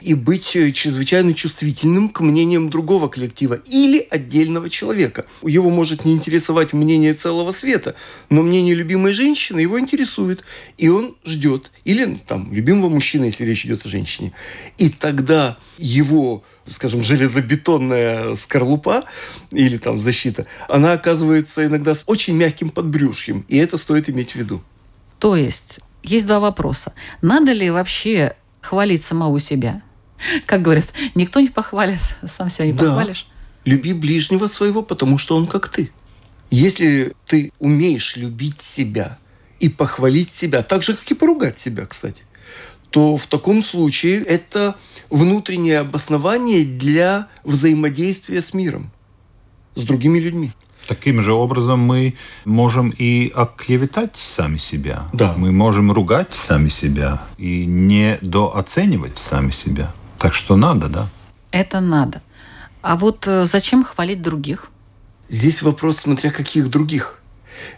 и 0.00 0.14
быть 0.14 0.54
э, 0.56 0.72
чрезвычайно 0.72 1.34
чувствительным 1.34 2.08
к 2.08 2.20
мнениям 2.20 2.70
другого 2.70 3.08
коллектива 3.08 3.54
или 3.54 4.06
отдельного 4.10 4.70
человека. 4.70 5.26
Его 5.42 5.70
может 5.70 6.04
не 6.04 6.12
интересовать 6.12 6.72
мнение 6.72 7.14
целого 7.14 7.52
света, 7.52 7.94
но 8.28 8.42
мнение 8.42 8.74
любимой 8.74 9.14
женщины 9.14 9.60
его 9.60 9.78
интересует, 9.78 10.44
и 10.78 10.88
он 10.88 11.16
ждет. 11.24 11.70
Или 11.84 12.20
там 12.26 12.52
любимого 12.52 12.88
мужчины, 12.88 13.26
если 13.26 13.44
речь 13.44 13.64
идет 13.64 13.84
о 13.84 13.88
женщине. 13.88 14.32
И 14.78 14.88
тогда 14.88 15.58
его 15.78 16.42
скажем, 16.68 17.02
железобетонная 17.02 18.36
скорлупа 18.36 19.04
или 19.50 19.76
там 19.76 19.98
защита, 19.98 20.46
она 20.68 20.92
оказывается 20.92 21.66
иногда 21.66 21.96
с 21.96 22.04
очень 22.06 22.36
мягким 22.36 22.70
подбрюшьем, 22.70 23.44
и 23.48 23.56
это 23.56 23.76
стоит 23.76 24.08
иметь 24.08 24.32
в 24.32 24.36
виду. 24.36 24.62
То 25.18 25.34
есть 25.34 25.80
есть 26.02 26.26
два 26.26 26.40
вопроса. 26.40 26.92
Надо 27.22 27.52
ли 27.52 27.70
вообще 27.70 28.36
хвалить 28.60 29.02
самого 29.02 29.40
себя? 29.40 29.82
Как 30.46 30.62
говорят, 30.62 30.92
никто 31.14 31.40
не 31.40 31.48
похвалит, 31.48 32.00
сам 32.26 32.50
себя 32.50 32.66
не 32.66 32.72
Да. 32.72 32.84
похвалишь. 32.84 33.26
Люби 33.64 33.92
ближнего 33.92 34.46
своего, 34.46 34.82
потому 34.82 35.18
что 35.18 35.36
он 35.36 35.46
как 35.46 35.68
ты. 35.68 35.90
Если 36.50 37.14
ты 37.26 37.52
умеешь 37.58 38.16
любить 38.16 38.60
себя 38.60 39.18
и 39.60 39.68
похвалить 39.68 40.34
себя, 40.34 40.62
так 40.62 40.82
же, 40.82 40.94
как 40.94 41.10
и 41.10 41.14
поругать 41.14 41.58
себя, 41.58 41.84
кстати, 41.86 42.22
то 42.90 43.16
в 43.16 43.26
таком 43.26 43.62
случае 43.62 44.22
это 44.22 44.76
внутреннее 45.10 45.78
обоснование 45.80 46.64
для 46.64 47.28
взаимодействия 47.44 48.40
с 48.40 48.54
миром, 48.54 48.90
с 49.74 49.82
другими 49.82 50.18
людьми. 50.18 50.52
Таким 50.88 51.20
же 51.22 51.32
образом 51.34 51.78
мы 51.80 52.14
можем 52.44 52.90
и 52.90 53.30
оклеветать 53.34 54.16
сами 54.16 54.56
себя. 54.58 55.08
Да. 55.12 55.34
Мы 55.36 55.52
можем 55.52 55.92
ругать 55.92 56.34
сами 56.34 56.68
себя 56.68 57.22
и 57.38 57.64
недооценивать 57.66 59.18
сами 59.18 59.50
себя. 59.50 59.94
Так 60.20 60.34
что 60.34 60.54
надо, 60.54 60.88
да. 60.88 61.08
Это 61.50 61.80
надо. 61.80 62.20
А 62.82 62.96
вот 62.96 63.26
э, 63.26 63.46
зачем 63.46 63.82
хвалить 63.82 64.20
других? 64.20 64.70
Здесь 65.30 65.62
вопрос, 65.62 65.96
смотря 65.96 66.30
каких 66.30 66.68
других. 66.68 67.20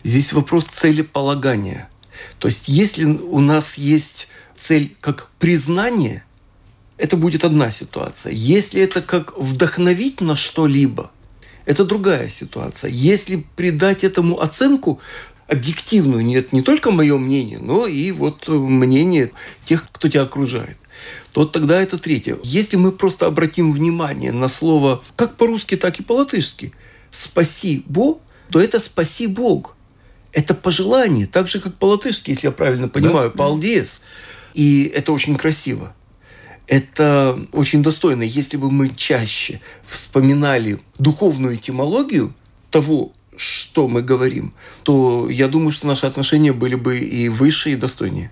Здесь 0.02 0.32
вопрос 0.32 0.64
целеполагания. 0.64 1.88
То 2.38 2.48
есть, 2.48 2.68
если 2.68 3.04
у 3.04 3.38
нас 3.38 3.78
есть 3.78 4.26
цель 4.56 4.96
как 5.00 5.28
признание, 5.38 6.24
это 6.98 7.16
будет 7.16 7.44
одна 7.44 7.70
ситуация. 7.70 8.32
Если 8.32 8.82
это 8.82 9.02
как 9.02 9.38
вдохновить 9.38 10.20
на 10.20 10.34
что-либо, 10.34 11.12
это 11.64 11.84
другая 11.84 12.28
ситуация. 12.28 12.90
Если 12.90 13.46
придать 13.54 14.02
этому 14.02 14.40
оценку 14.40 15.00
объективную, 15.46 16.24
нет, 16.24 16.52
не 16.52 16.62
только 16.62 16.90
мое 16.90 17.18
мнение, 17.18 17.60
но 17.60 17.86
и 17.86 18.10
вот 18.10 18.48
мнение 18.48 19.30
тех, 19.64 19.86
кто 19.92 20.08
тебя 20.08 20.22
окружает, 20.22 20.76
то 21.32 21.44
тогда 21.44 21.80
это 21.80 21.98
третье. 21.98 22.38
Если 22.42 22.76
мы 22.76 22.92
просто 22.92 23.26
обратим 23.26 23.72
внимание 23.72 24.32
на 24.32 24.48
слово 24.48 25.02
как 25.16 25.36
по-русски, 25.36 25.76
так 25.76 26.00
и 26.00 26.02
по-латышски 26.02 26.72
«спасибо», 27.10 28.18
то 28.50 28.60
это 28.60 28.80
«спаси 28.80 29.26
Бог». 29.26 29.76
Это 30.32 30.54
пожелание, 30.54 31.26
так 31.26 31.48
же, 31.48 31.60
как 31.60 31.76
по-латышски, 31.76 32.30
если 32.30 32.46
я 32.46 32.52
правильно 32.52 32.88
понимаю, 32.88 33.30
да? 33.30 33.36
«палдес». 33.36 34.00
И 34.54 34.90
это 34.94 35.12
очень 35.12 35.36
красиво. 35.36 35.94
Это 36.66 37.38
очень 37.52 37.82
достойно. 37.82 38.22
Если 38.22 38.56
бы 38.56 38.70
мы 38.70 38.90
чаще 38.94 39.60
вспоминали 39.84 40.80
духовную 40.98 41.56
этимологию 41.56 42.32
того, 42.70 43.12
что 43.36 43.88
мы 43.88 44.02
говорим, 44.02 44.54
то 44.82 45.28
я 45.28 45.48
думаю, 45.48 45.72
что 45.72 45.86
наши 45.86 46.06
отношения 46.06 46.52
были 46.52 46.74
бы 46.74 46.98
и 46.98 47.28
выше, 47.28 47.72
и 47.72 47.76
достойнее. 47.76 48.30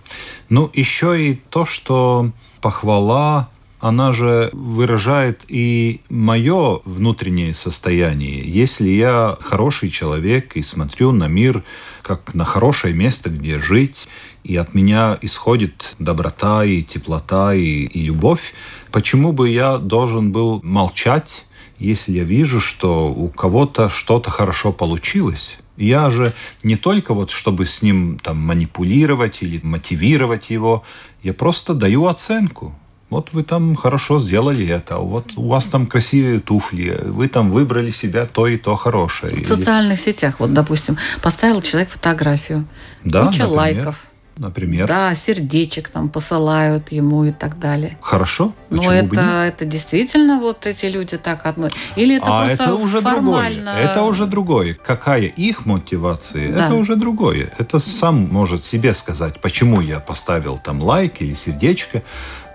Ну, 0.48 0.70
еще 0.72 1.30
и 1.30 1.34
то, 1.50 1.64
что 1.64 2.32
похвала 2.60 3.48
она 3.80 4.12
же 4.12 4.50
выражает 4.52 5.40
и 5.48 6.02
мое 6.10 6.80
внутреннее 6.84 7.54
состояние. 7.54 8.46
Если 8.46 8.90
я 8.90 9.38
хороший 9.40 9.88
человек 9.88 10.54
и 10.54 10.62
смотрю 10.62 11.12
на 11.12 11.28
мир 11.28 11.64
как 12.02 12.34
на 12.34 12.44
хорошее 12.44 12.92
место, 12.92 13.30
где 13.30 13.58
жить, 13.58 14.06
и 14.44 14.54
от 14.56 14.74
меня 14.74 15.18
исходит 15.22 15.94
доброта 15.98 16.64
и 16.64 16.82
теплота 16.82 17.54
и, 17.54 17.84
и 17.84 18.02
любовь, 18.04 18.52
почему 18.92 19.32
бы 19.32 19.48
я 19.48 19.78
должен 19.78 20.30
был 20.30 20.60
молчать 20.62 21.46
если 21.80 22.12
я 22.12 22.24
вижу, 22.24 22.60
что 22.60 23.08
у 23.08 23.28
кого-то 23.28 23.88
что-то 23.88 24.30
хорошо 24.30 24.70
получилось, 24.70 25.58
я 25.80 26.10
же 26.10 26.32
не 26.62 26.76
только 26.76 27.14
вот, 27.14 27.30
чтобы 27.30 27.66
с 27.66 27.82
ним 27.82 28.18
там 28.22 28.36
манипулировать 28.36 29.42
или 29.42 29.60
мотивировать 29.62 30.50
его, 30.50 30.84
я 31.22 31.32
просто 31.32 31.74
даю 31.74 32.06
оценку. 32.06 32.74
Вот 33.08 33.30
вы 33.32 33.42
там 33.42 33.74
хорошо 33.74 34.20
сделали 34.20 34.68
это, 34.68 34.98
вот 34.98 35.32
у 35.34 35.48
вас 35.48 35.64
там 35.64 35.86
красивые 35.86 36.38
туфли, 36.38 36.96
вы 37.06 37.26
там 37.26 37.50
выбрали 37.50 37.90
себя 37.90 38.24
то 38.24 38.46
и 38.46 38.56
то 38.56 38.76
хорошее. 38.76 39.34
В 39.34 39.48
социальных 39.48 39.98
сетях, 39.98 40.36
вот, 40.38 40.54
допустим, 40.54 40.96
поставил 41.20 41.60
человек 41.60 41.90
фотографию, 41.90 42.66
да, 43.02 43.26
куча 43.26 43.40
например. 43.42 43.58
лайков, 43.58 44.04
например. 44.40 44.88
Да, 44.88 45.14
сердечек 45.14 45.88
там 45.90 46.08
посылают 46.08 46.90
ему 46.92 47.24
и 47.24 47.30
так 47.30 47.58
далее. 47.58 47.96
Хорошо. 48.00 48.52
Но 48.70 48.92
это, 48.92 49.44
это 49.46 49.64
действительно 49.64 50.40
вот 50.40 50.66
эти 50.66 50.86
люди 50.86 51.16
так 51.18 51.46
относятся? 51.46 51.78
Или 51.96 52.16
это 52.16 52.26
а 52.26 52.46
просто 52.46 52.64
это 52.64 52.74
уже 52.74 53.00
формально? 53.00 53.72
Другое. 53.72 53.90
Это 53.90 54.02
уже 54.02 54.26
другое. 54.26 54.74
Какая 54.74 55.22
их 55.22 55.66
мотивация, 55.66 56.52
да. 56.52 56.66
это 56.66 56.74
уже 56.74 56.96
другое. 56.96 57.52
Это 57.58 57.78
сам 57.78 58.28
может 58.32 58.64
себе 58.64 58.94
сказать, 58.94 59.40
почему 59.40 59.80
я 59.80 60.00
поставил 60.00 60.58
там 60.58 60.80
лайк 60.80 61.20
или 61.20 61.34
сердечко. 61.34 62.02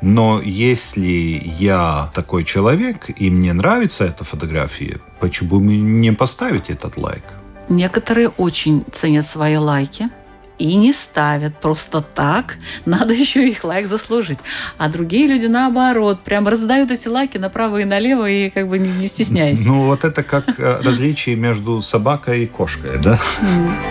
Но 0.02 0.42
если 0.42 1.42
я 1.60 2.12
такой 2.14 2.44
человек, 2.44 3.10
и 3.16 3.30
мне 3.30 3.54
нравится 3.54 4.06
эта 4.06 4.24
фотография, 4.24 5.00
почему 5.20 5.60
бы 5.60 5.78
не 5.78 6.12
поставить 6.12 6.70
этот 6.70 6.98
лайк? 6.98 7.24
Некоторые 7.70 8.30
очень 8.30 8.84
ценят 8.92 9.26
свои 9.26 9.58
лайки 9.58 10.10
и 10.58 10.76
не 10.76 10.94
ставят 10.94 11.60
просто 11.60 12.02
так. 12.02 12.58
Надо 12.86 13.14
еще 13.14 13.48
их 13.48 13.64
лайк 13.64 13.88
заслужить. 13.88 14.40
А 14.78 14.90
другие 14.90 15.28
люди 15.28 15.46
наоборот, 15.46 16.22
прям 16.22 16.48
раздают 16.48 16.92
эти 16.92 17.08
лайки 17.08 17.38
направо 17.38 17.78
и 17.78 17.86
налево 17.86 18.30
и 18.30 18.50
как 18.50 18.68
бы 18.68 18.80
не 18.80 19.08
стесняясь. 19.08 19.62
Ну 19.62 19.86
вот 19.86 20.04
это 20.04 20.24
как 20.24 20.60
э, 20.60 20.82
различие 20.82 21.36
между 21.36 21.82
собакой 21.82 22.44
и 22.44 22.48
кошкой, 22.48 22.98
да? 23.00 23.20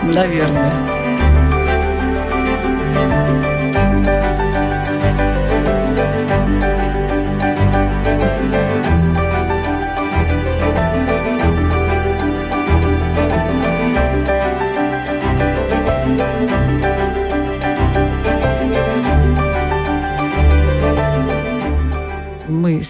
Наверное. 0.03 0.73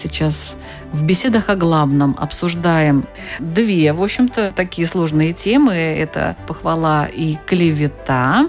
Сейчас 0.05 0.55
в 0.93 1.03
беседах 1.03 1.49
о 1.49 1.57
главном 1.57 2.15
обсуждаем 2.19 3.07
две, 3.41 3.93
в 3.93 4.03
общем-то, 4.03 4.53
такие 4.55 4.87
сложные 4.87 5.33
темы. 5.33 5.73
Это 5.75 6.37
похвала 6.47 7.07
и 7.07 7.37
клевета, 7.47 8.49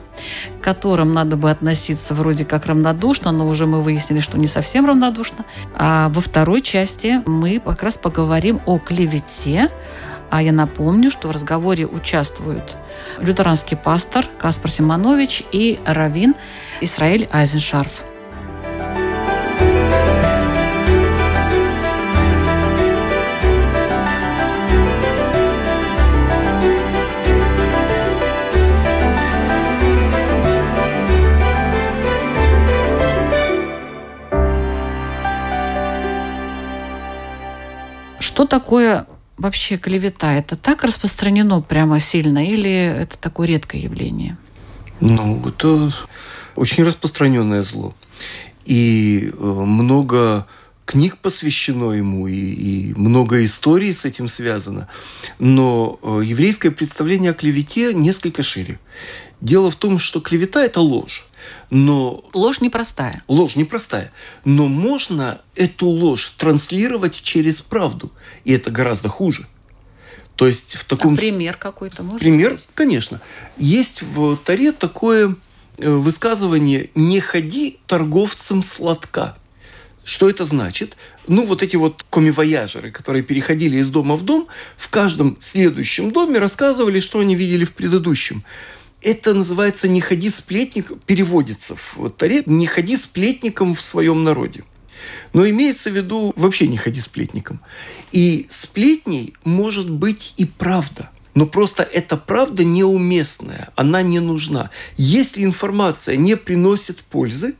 к 0.60 0.63
которым 0.63 1.13
надо 1.13 1.38
бы 1.38 1.50
относиться 1.50 2.13
вроде 2.13 2.46
как 2.46 2.65
равнодушно, 2.65 3.32
но 3.32 3.48
уже 3.48 3.65
мы 3.65 3.82
выяснили, 3.82 4.20
что 4.20 4.38
не 4.38 4.48
совсем 4.48 4.86
равнодушно. 4.86 5.46
А 5.74 6.10
во 6.10 6.22
второй 6.22 6.62
части 6.62 7.22
мы 7.26 7.60
как 7.60 7.82
раз 7.84 7.98
поговорим 7.98 8.62
о 8.65 8.80
клевете, 8.80 9.72
а 10.30 10.41
я 10.41 10.52
напомню, 10.52 11.12
что 11.12 11.30
в 11.30 11.32
разговоре 11.32 11.86
участвуют 11.86 12.78
лютеранский 13.20 13.78
пастор 13.78 14.26
Каспар 14.38 14.70
Симонович 14.70 15.44
и 15.52 15.80
раввин 15.86 16.36
Исраиль 16.82 17.30
Айзеншарф. 17.32 18.04
Что 38.36 38.45
такое 38.45 39.08
вообще 39.38 39.78
клевета? 39.78 40.34
Это 40.34 40.58
так 40.58 40.84
распространено 40.84 41.62
прямо 41.62 42.02
сильно 42.02 42.45
или 42.45 42.69
это 42.69 43.17
такое 43.17 43.48
редкое 43.48 43.80
явление? 43.80 44.38
Ну, 45.00 45.41
это 45.48 45.93
очень 46.58 46.84
распространенное 46.84 47.62
зло. 47.62 47.95
И 48.65 49.32
э, 49.32 49.41
много 49.41 50.48
книг 50.84 51.15
посвящено 51.19 51.93
ему, 51.93 52.28
и, 52.28 52.34
и 52.34 52.93
много 52.95 53.45
историй 53.45 53.93
с 53.93 54.04
этим 54.04 54.28
связано. 54.28 54.89
Но 55.39 55.98
э, 56.04 56.24
еврейское 56.26 56.71
представление 56.71 57.32
о 57.32 57.36
клевете 57.36 57.93
несколько 57.93 58.43
шире. 58.43 58.82
Дело 59.39 59.71
в 59.71 59.78
том, 59.78 59.98
что 59.98 60.19
клевета– 60.19 60.62
это 60.65 60.82
ложь. 60.82 61.26
Но... 61.70 62.24
Ложь 62.34 62.62
непростая. 62.62 63.24
Ложь 63.28 63.56
непростая. 63.56 64.12
Но 64.44 64.68
можно 64.68 65.42
эту 65.56 65.88
ложь 65.88 66.34
транслировать 66.38 67.22
через 67.22 67.62
правду. 67.62 68.12
И 68.44 68.54
это 68.54 68.72
гораздо 68.72 69.10
хуже. 69.10 69.48
То 70.36 70.48
есть 70.48 70.76
в 70.76 70.84
таком... 70.84 71.14
А 71.14 71.18
пример 71.18 71.56
какой-то 71.56 72.04
можно 72.04 72.20
Пример, 72.20 72.54
сказать? 72.54 72.72
конечно. 72.76 73.22
Есть 73.58 74.02
в 74.02 74.36
Таре 74.38 74.72
такое 74.74 75.36
э, 75.78 75.90
высказывание 75.90 76.90
«не 76.94 77.20
ходи 77.20 77.80
торговцем 77.88 78.62
сладка». 78.62 79.38
Что 80.04 80.30
это 80.30 80.46
значит? 80.46 80.98
Ну, 81.28 81.48
вот 81.48 81.64
эти 81.64 81.78
вот 81.78 82.06
комивояжеры, 82.12 82.92
которые 82.92 83.24
переходили 83.24 83.78
из 83.78 83.90
дома 83.90 84.16
в 84.16 84.24
дом, 84.24 84.48
в 84.78 84.90
каждом 84.90 85.36
следующем 85.40 86.12
доме 86.12 86.38
рассказывали, 86.38 87.00
что 87.00 87.20
они 87.20 87.36
видели 87.36 87.66
в 87.66 87.74
предыдущем. 87.74 88.44
Это 89.06 89.36
называется 89.36 89.88
«не 89.88 90.02
ходи 90.02 90.32
сплетник», 90.32 90.91
переводится 91.06 91.76
в 91.76 92.10
Таре 92.10 92.41
«не 92.48 92.65
ходи 92.65 92.98
сплетником 92.98 93.76
в 93.76 93.82
своем 93.82 94.24
народе». 94.24 94.63
Но 95.32 95.48
имеется 95.48 95.91
в 95.91 95.96
виду 95.96 96.34
вообще 96.36 96.65
не 96.65 96.78
ходи 96.78 97.00
сплетником. 97.00 97.62
И 98.12 98.48
сплетней 98.50 99.36
может 99.44 99.91
быть 99.91 100.34
и 100.38 100.46
правда. 100.46 101.12
Но 101.36 101.46
просто 101.46 101.84
эта 101.84 102.18
правда 102.18 102.63
неуместная, 102.63 103.70
она 103.76 104.02
не 104.02 104.20
нужна. 104.20 104.72
Если 104.98 105.44
информация 105.44 106.15
не 106.15 106.36
приносит 106.36 107.04
пользы, 107.04 107.58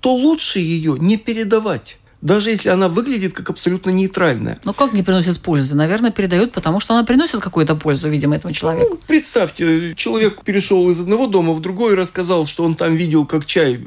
то 0.00 0.14
лучше 0.14 0.58
ее 0.58 0.98
не 1.00 1.16
передавать 1.16 1.96
даже 2.24 2.48
если 2.48 2.70
она 2.70 2.88
выглядит 2.88 3.34
как 3.34 3.50
абсолютно 3.50 3.90
нейтральная. 3.90 4.58
Но 4.64 4.72
как 4.72 4.94
не 4.94 5.02
приносит 5.02 5.40
пользы? 5.40 5.74
Наверное, 5.74 6.10
передают, 6.10 6.52
потому 6.52 6.80
что 6.80 6.94
она 6.94 7.04
приносит 7.04 7.40
какую-то 7.40 7.76
пользу, 7.76 8.08
видимо, 8.08 8.34
этому 8.34 8.54
человеку. 8.54 8.94
Ну, 8.94 9.00
представьте, 9.06 9.94
человек 9.94 10.42
перешел 10.42 10.90
из 10.90 10.98
одного 11.00 11.26
дома 11.26 11.52
в 11.52 11.60
другой 11.60 11.92
и 11.92 11.96
рассказал, 11.96 12.46
что 12.46 12.64
он 12.64 12.76
там 12.76 12.96
видел, 12.96 13.26
как 13.26 13.44
чай 13.44 13.78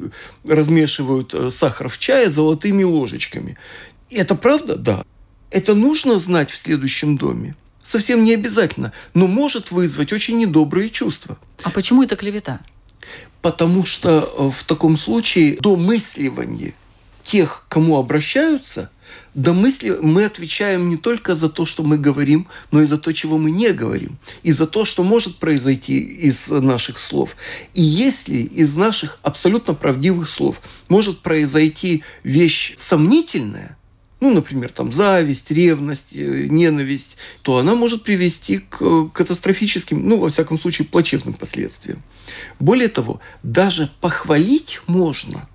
размешивают 0.46 1.34
э, 1.34 1.50
сахар 1.50 1.88
в 1.88 1.98
чае 1.98 2.30
золотыми 2.30 2.84
ложечками. 2.84 3.58
И 4.08 4.16
это 4.16 4.36
правда? 4.36 4.76
Да. 4.76 5.04
Это 5.50 5.74
нужно 5.74 6.20
знать 6.20 6.52
в 6.52 6.56
следующем 6.56 7.18
доме. 7.18 7.56
Совсем 7.82 8.22
не 8.22 8.34
обязательно, 8.34 8.92
но 9.14 9.26
может 9.26 9.72
вызвать 9.72 10.12
очень 10.12 10.38
недобрые 10.38 10.90
чувства. 10.90 11.38
А 11.64 11.70
почему 11.70 12.04
это 12.04 12.14
клевета? 12.14 12.60
Потому 13.42 13.84
что 13.84 14.32
э, 14.38 14.50
в 14.56 14.62
таком 14.62 14.96
случае 14.96 15.56
домысливание– 15.60 16.74
тех, 17.28 17.66
кому 17.68 17.98
обращаются, 17.98 18.90
до 19.34 19.52
мысли 19.52 19.96
мы 20.00 20.24
отвечаем 20.24 20.88
не 20.88 20.96
только 20.96 21.34
за 21.34 21.48
то, 21.50 21.66
что 21.66 21.82
мы 21.82 21.98
говорим, 21.98 22.48
но 22.70 22.82
и 22.82 22.86
за 22.86 22.96
то, 22.96 23.12
чего 23.12 23.38
мы 23.38 23.50
не 23.50 23.72
говорим, 23.72 24.18
и 24.42 24.50
за 24.50 24.66
то, 24.66 24.84
что 24.84 25.04
может 25.04 25.38
произойти 25.38 25.98
из 25.98 26.48
наших 26.48 26.98
слов. 26.98 27.36
И 27.74 27.82
если 27.82 28.36
из 28.36 28.74
наших 28.74 29.18
абсолютно 29.22 29.74
правдивых 29.74 30.28
слов 30.28 30.60
может 30.88 31.20
произойти 31.20 32.02
вещь 32.24 32.74
сомнительная, 32.76 33.76
ну, 34.20 34.34
например, 34.34 34.72
там 34.72 34.90
зависть, 34.90 35.50
ревность, 35.50 36.08
э, 36.12 36.46
ненависть, 36.48 37.18
то 37.42 37.58
она 37.58 37.74
может 37.76 38.02
привести 38.02 38.58
к 38.58 38.78
э, 38.80 39.08
катастрофическим, 39.12 40.08
ну, 40.08 40.16
во 40.16 40.30
всяком 40.30 40.58
случае, 40.58 40.88
плачевным 40.88 41.34
последствиям. 41.34 42.02
Более 42.58 42.88
того, 42.88 43.20
даже 43.44 43.90
похвалить 44.00 44.80
можно 44.88 45.48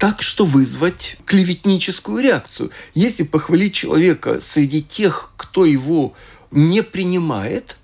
так, 0.00 0.22
что 0.22 0.44
вызвать 0.44 1.18
клеветническую 1.24 2.20
реакцию. 2.24 2.72
Если 2.94 3.22
похвалить 3.22 3.74
человека 3.74 4.40
среди 4.40 4.82
тех, 4.82 5.32
кто 5.36 5.64
его 5.64 6.14
не 6.50 6.82
принимает, 6.82 7.76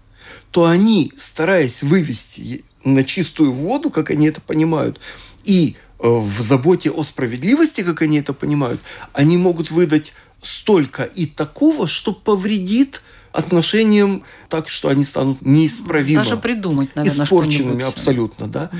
то 0.51 0.65
они, 0.65 1.13
стараясь 1.17 1.85
вывести 1.85 2.65
на 2.83 3.05
чистую 3.05 3.53
воду, 3.53 3.91
как 3.91 4.11
они 4.11 4.27
это 4.27 4.41
понимают, 4.41 4.99
и 5.45 5.77
Э, 5.99 6.09
в 6.09 6.41
заботе 6.41 6.91
о 6.91 7.03
справедливости, 7.03 7.83
как 7.83 8.03
они 8.03 8.19
это 8.19 8.35
понимают, 8.35 8.81
они 9.13 9.39
могут 9.39 9.71
выдать 9.71 10.13
столько 10.43 11.05
и 11.05 11.25
такого, 11.25 11.89
что 11.89 12.13
повредит 12.13 13.03
отношениям 13.37 14.23
так, 14.49 14.69
что 14.69 14.89
они 14.89 15.05
станут 15.05 15.43
неисправимо 15.43 16.23
Даже 16.23 16.37
придумать, 16.37 16.95
наверное, 16.97 17.25
испорченными 17.25 17.85
абсолютно, 17.85 18.47
да. 18.47 18.71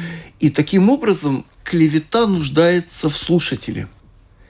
И 0.41 0.51
таким 0.51 0.91
образом 0.91 1.45
клевета 1.63 2.27
нуждается 2.27 3.09
в 3.09 3.17
слушателе. 3.17 3.89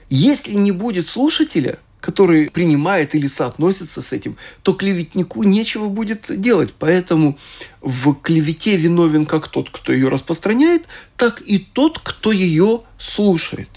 Если 0.09 0.53
не 0.53 0.71
будет 0.71 1.09
слушателя, 1.09 1.79
который 1.99 2.49
принимает 2.49 3.15
или 3.15 3.27
соотносится 3.27 4.01
с 4.01 4.13
этим, 4.13 4.37
то 4.63 4.73
клеветнику 4.73 5.43
нечего 5.43 5.89
будет 5.89 6.39
делать. 6.39 6.73
Поэтому 6.79 7.37
в 7.81 8.13
клевете 8.13 8.77
виновен 8.77 9.25
как 9.25 9.49
тот, 9.49 9.69
кто 9.71 9.91
ее 9.91 10.07
распространяет, 10.07 10.83
так 11.17 11.41
и 11.41 11.59
тот, 11.59 11.99
кто 11.99 12.31
ее 12.31 12.83
слушает. 12.97 13.69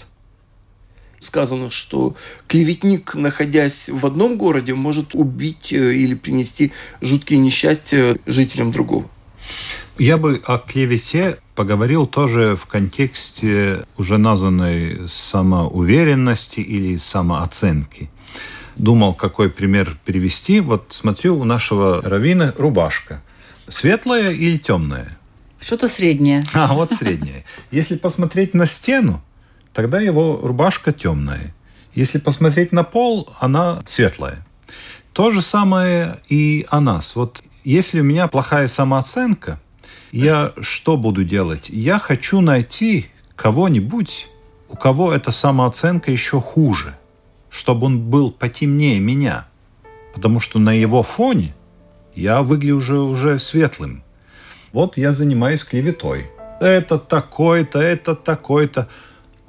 Сказано, 1.21 1.69
что 1.69 2.15
клеветник, 2.47 3.13
находясь 3.13 3.89
в 3.89 4.05
одном 4.07 4.37
городе, 4.37 4.73
может 4.73 5.13
убить 5.13 5.71
э, 5.71 5.93
или 5.93 6.15
принести 6.15 6.73
жуткие 6.99 7.39
несчастья 7.39 8.17
жителям 8.25 8.71
другого. 8.71 9.07
Я 9.99 10.17
бы 10.17 10.41
о 10.47 10.57
клевете 10.57 11.37
поговорил 11.53 12.07
тоже 12.07 12.55
в 12.55 12.65
контексте 12.65 13.85
уже 13.97 14.17
названной 14.17 15.07
самоуверенности 15.07 16.59
или 16.59 16.97
самооценки. 16.97 18.09
Думал, 18.75 19.13
какой 19.13 19.51
пример 19.51 19.95
привести. 20.03 20.59
Вот 20.59 20.87
смотрю, 20.89 21.39
у 21.39 21.43
нашего 21.43 22.01
равина 22.01 22.51
рубашка. 22.57 23.21
Светлая 23.67 24.31
или 24.31 24.57
темная? 24.57 25.19
Что-то 25.59 25.87
среднее. 25.87 26.43
А, 26.53 26.73
вот 26.73 26.91
среднее. 26.93 27.45
Если 27.69 27.95
посмотреть 27.95 28.55
на 28.55 28.65
стену, 28.65 29.21
тогда 29.73 29.99
его 29.99 30.39
рубашка 30.41 30.91
темная. 30.91 31.53
Если 31.93 32.19
посмотреть 32.19 32.71
на 32.71 32.83
пол, 32.83 33.33
она 33.39 33.81
светлая. 33.85 34.45
То 35.13 35.31
же 35.31 35.41
самое 35.41 36.19
и 36.29 36.65
о 36.69 36.79
нас. 36.79 37.15
Вот 37.15 37.43
если 37.63 37.99
у 37.99 38.03
меня 38.03 38.27
плохая 38.27 38.67
самооценка, 38.67 39.59
я 40.11 40.53
что 40.61 40.97
буду 40.97 41.23
делать? 41.23 41.69
Я 41.69 41.99
хочу 41.99 42.41
найти 42.41 43.07
кого-нибудь, 43.35 44.27
у 44.69 44.77
кого 44.77 45.13
эта 45.13 45.31
самооценка 45.31 46.11
еще 46.11 46.39
хуже, 46.39 46.97
чтобы 47.49 47.87
он 47.87 47.99
был 47.99 48.31
потемнее 48.31 48.99
меня, 48.99 49.47
потому 50.13 50.39
что 50.39 50.59
на 50.59 50.73
его 50.73 51.03
фоне 51.03 51.53
я 52.15 52.41
выгляжу 52.41 53.05
уже, 53.05 53.39
светлым. 53.39 54.03
Вот 54.73 54.97
я 54.97 55.11
занимаюсь 55.13 55.63
клеветой. 55.63 56.29
Это 56.59 56.97
такой-то, 56.99 57.79
это 57.79 58.15
такой-то. 58.15 58.87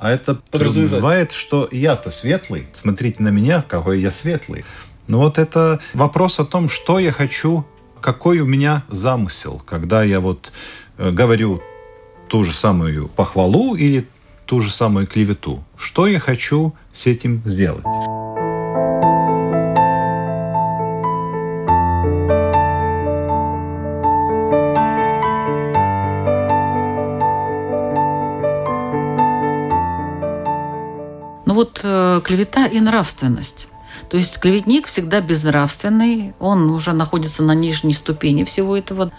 А 0.02 0.10
это 0.10 0.34
подразумевает, 0.34 1.30
что 1.30 1.68
я-то 1.70 2.10
светлый. 2.10 2.66
Смотрите 2.72 3.22
на 3.22 3.28
меня, 3.28 3.62
какой 3.62 4.00
я 4.00 4.10
светлый. 4.10 4.64
Но 5.06 5.18
вот 5.18 5.38
это 5.38 5.78
вопрос 5.94 6.40
о 6.40 6.44
том, 6.44 6.68
что 6.68 6.98
я 6.98 7.12
хочу 7.12 7.64
какой 8.00 8.40
у 8.40 8.44
меня 8.44 8.82
замысел, 8.88 9.62
когда 9.64 10.02
я 10.02 10.18
вот 10.18 10.50
э, 10.98 11.12
говорю 11.12 11.62
ту 12.26 12.42
же 12.42 12.52
самую 12.52 13.06
похвалу 13.06 13.76
или 13.76 14.04
ту 14.44 14.60
же 14.60 14.72
самую 14.72 15.06
клевету. 15.06 15.62
Что 15.76 16.08
я 16.08 16.18
хочу 16.18 16.74
с 16.92 17.06
этим 17.06 17.40
сделать? 17.44 17.84
Вот 31.62 31.80
э, 31.84 32.20
клевета 32.24 32.66
и 32.66 32.80
нравственность. 32.80 33.68
То 34.10 34.16
есть 34.16 34.40
клеветник 34.40 34.86
всегда 34.88 35.20
безнравственный, 35.20 36.34
он 36.40 36.70
уже 36.70 36.92
находится 36.92 37.42
на 37.42 37.54
нижней 37.54 37.94
ступени 37.94 38.42
всего 38.44 38.76
этого. 38.76 39.12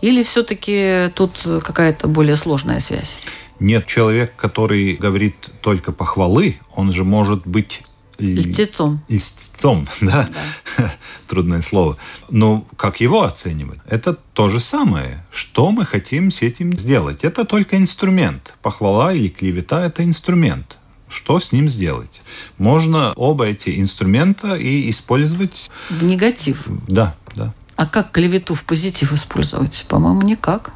Или 0.00 0.22
все-таки 0.22 1.10
тут 1.14 1.32
какая-то 1.62 2.08
более 2.08 2.36
сложная 2.36 2.80
связь? 2.80 3.18
Нет, 3.60 3.86
человек, 3.86 4.34
который 4.36 4.94
говорит 4.94 5.34
только 5.60 5.92
похвалы, 5.92 6.58
он 6.74 6.92
же 6.92 7.04
может 7.04 7.46
быть 7.46 7.82
Льстецом. 8.18 9.00
Льстецом, 9.08 9.88
да? 10.00 10.28
да. 10.76 10.92
Трудное 11.26 11.62
слово. 11.62 11.96
Но 12.30 12.66
как 12.76 13.00
его 13.00 13.22
оценивать? 13.22 13.78
Это 13.86 14.14
то 14.32 14.48
же 14.48 14.58
самое. 14.58 15.24
Что 15.30 15.70
мы 15.70 15.84
хотим 15.84 16.30
с 16.30 16.42
этим 16.42 16.76
сделать? 16.78 17.24
Это 17.24 17.44
только 17.44 17.76
инструмент. 17.76 18.54
Похвала 18.62 19.12
или 19.12 19.28
клевета– 19.28 19.84
это 19.86 20.02
инструмент. 20.04 20.76
Что 21.10 21.40
с 21.40 21.50
ним 21.50 21.68
сделать? 21.68 22.22
Можно 22.56 23.12
оба 23.16 23.46
эти 23.46 23.80
инструмента 23.80 24.54
и 24.54 24.88
использовать... 24.90 25.68
В 25.90 26.04
негатив? 26.04 26.66
Да, 26.86 27.16
да. 27.34 27.52
А 27.74 27.86
как 27.86 28.12
клевету 28.12 28.54
в 28.54 28.64
позитив 28.64 29.12
использовать? 29.12 29.84
По-моему, 29.88 30.22
никак. 30.22 30.72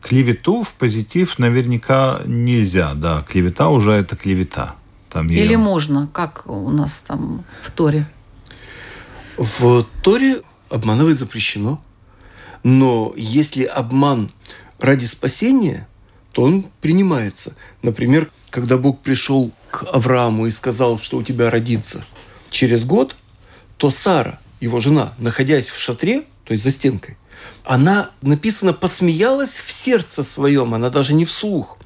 Клевету 0.00 0.62
в 0.62 0.72
позитив 0.72 1.38
наверняка 1.38 2.22
нельзя, 2.24 2.94
да. 2.94 3.24
Клевета 3.28 3.68
уже 3.68 3.92
это 3.92 4.16
клевета. 4.16 4.74
Там 5.10 5.26
ее... 5.26 5.44
Или 5.44 5.56
можно, 5.56 6.08
как 6.10 6.46
у 6.46 6.70
нас 6.70 7.00
там 7.00 7.44
в 7.62 7.70
Торе? 7.70 8.08
В 9.36 9.84
Торе 10.02 10.40
обманывать 10.70 11.18
запрещено. 11.18 11.82
Но 12.62 13.12
если 13.16 13.64
обман 13.64 14.30
ради 14.78 15.04
спасения, 15.04 15.86
то 16.32 16.42
он 16.42 16.66
принимается. 16.80 17.54
Например, 17.82 18.30
когда 18.50 18.76
Бог 18.76 19.00
пришел 19.00 19.50
к 19.70 19.84
Аврааму 19.92 20.46
и 20.46 20.50
сказал, 20.50 20.98
что 20.98 21.18
у 21.18 21.22
тебя 21.22 21.50
родится 21.50 22.04
через 22.50 22.84
год, 22.84 23.16
то 23.76 23.90
Сара, 23.90 24.40
его 24.60 24.80
жена, 24.80 25.14
находясь 25.18 25.68
в 25.68 25.78
шатре, 25.78 26.24
то 26.44 26.52
есть 26.52 26.64
за 26.64 26.70
стенкой, 26.70 27.16
она, 27.64 28.10
написано, 28.22 28.72
посмеялась 28.72 29.58
в 29.58 29.70
сердце 29.70 30.22
своем, 30.22 30.74
она 30.74 30.90
даже 30.90 31.14
не 31.14 31.24
вслух. 31.24 31.78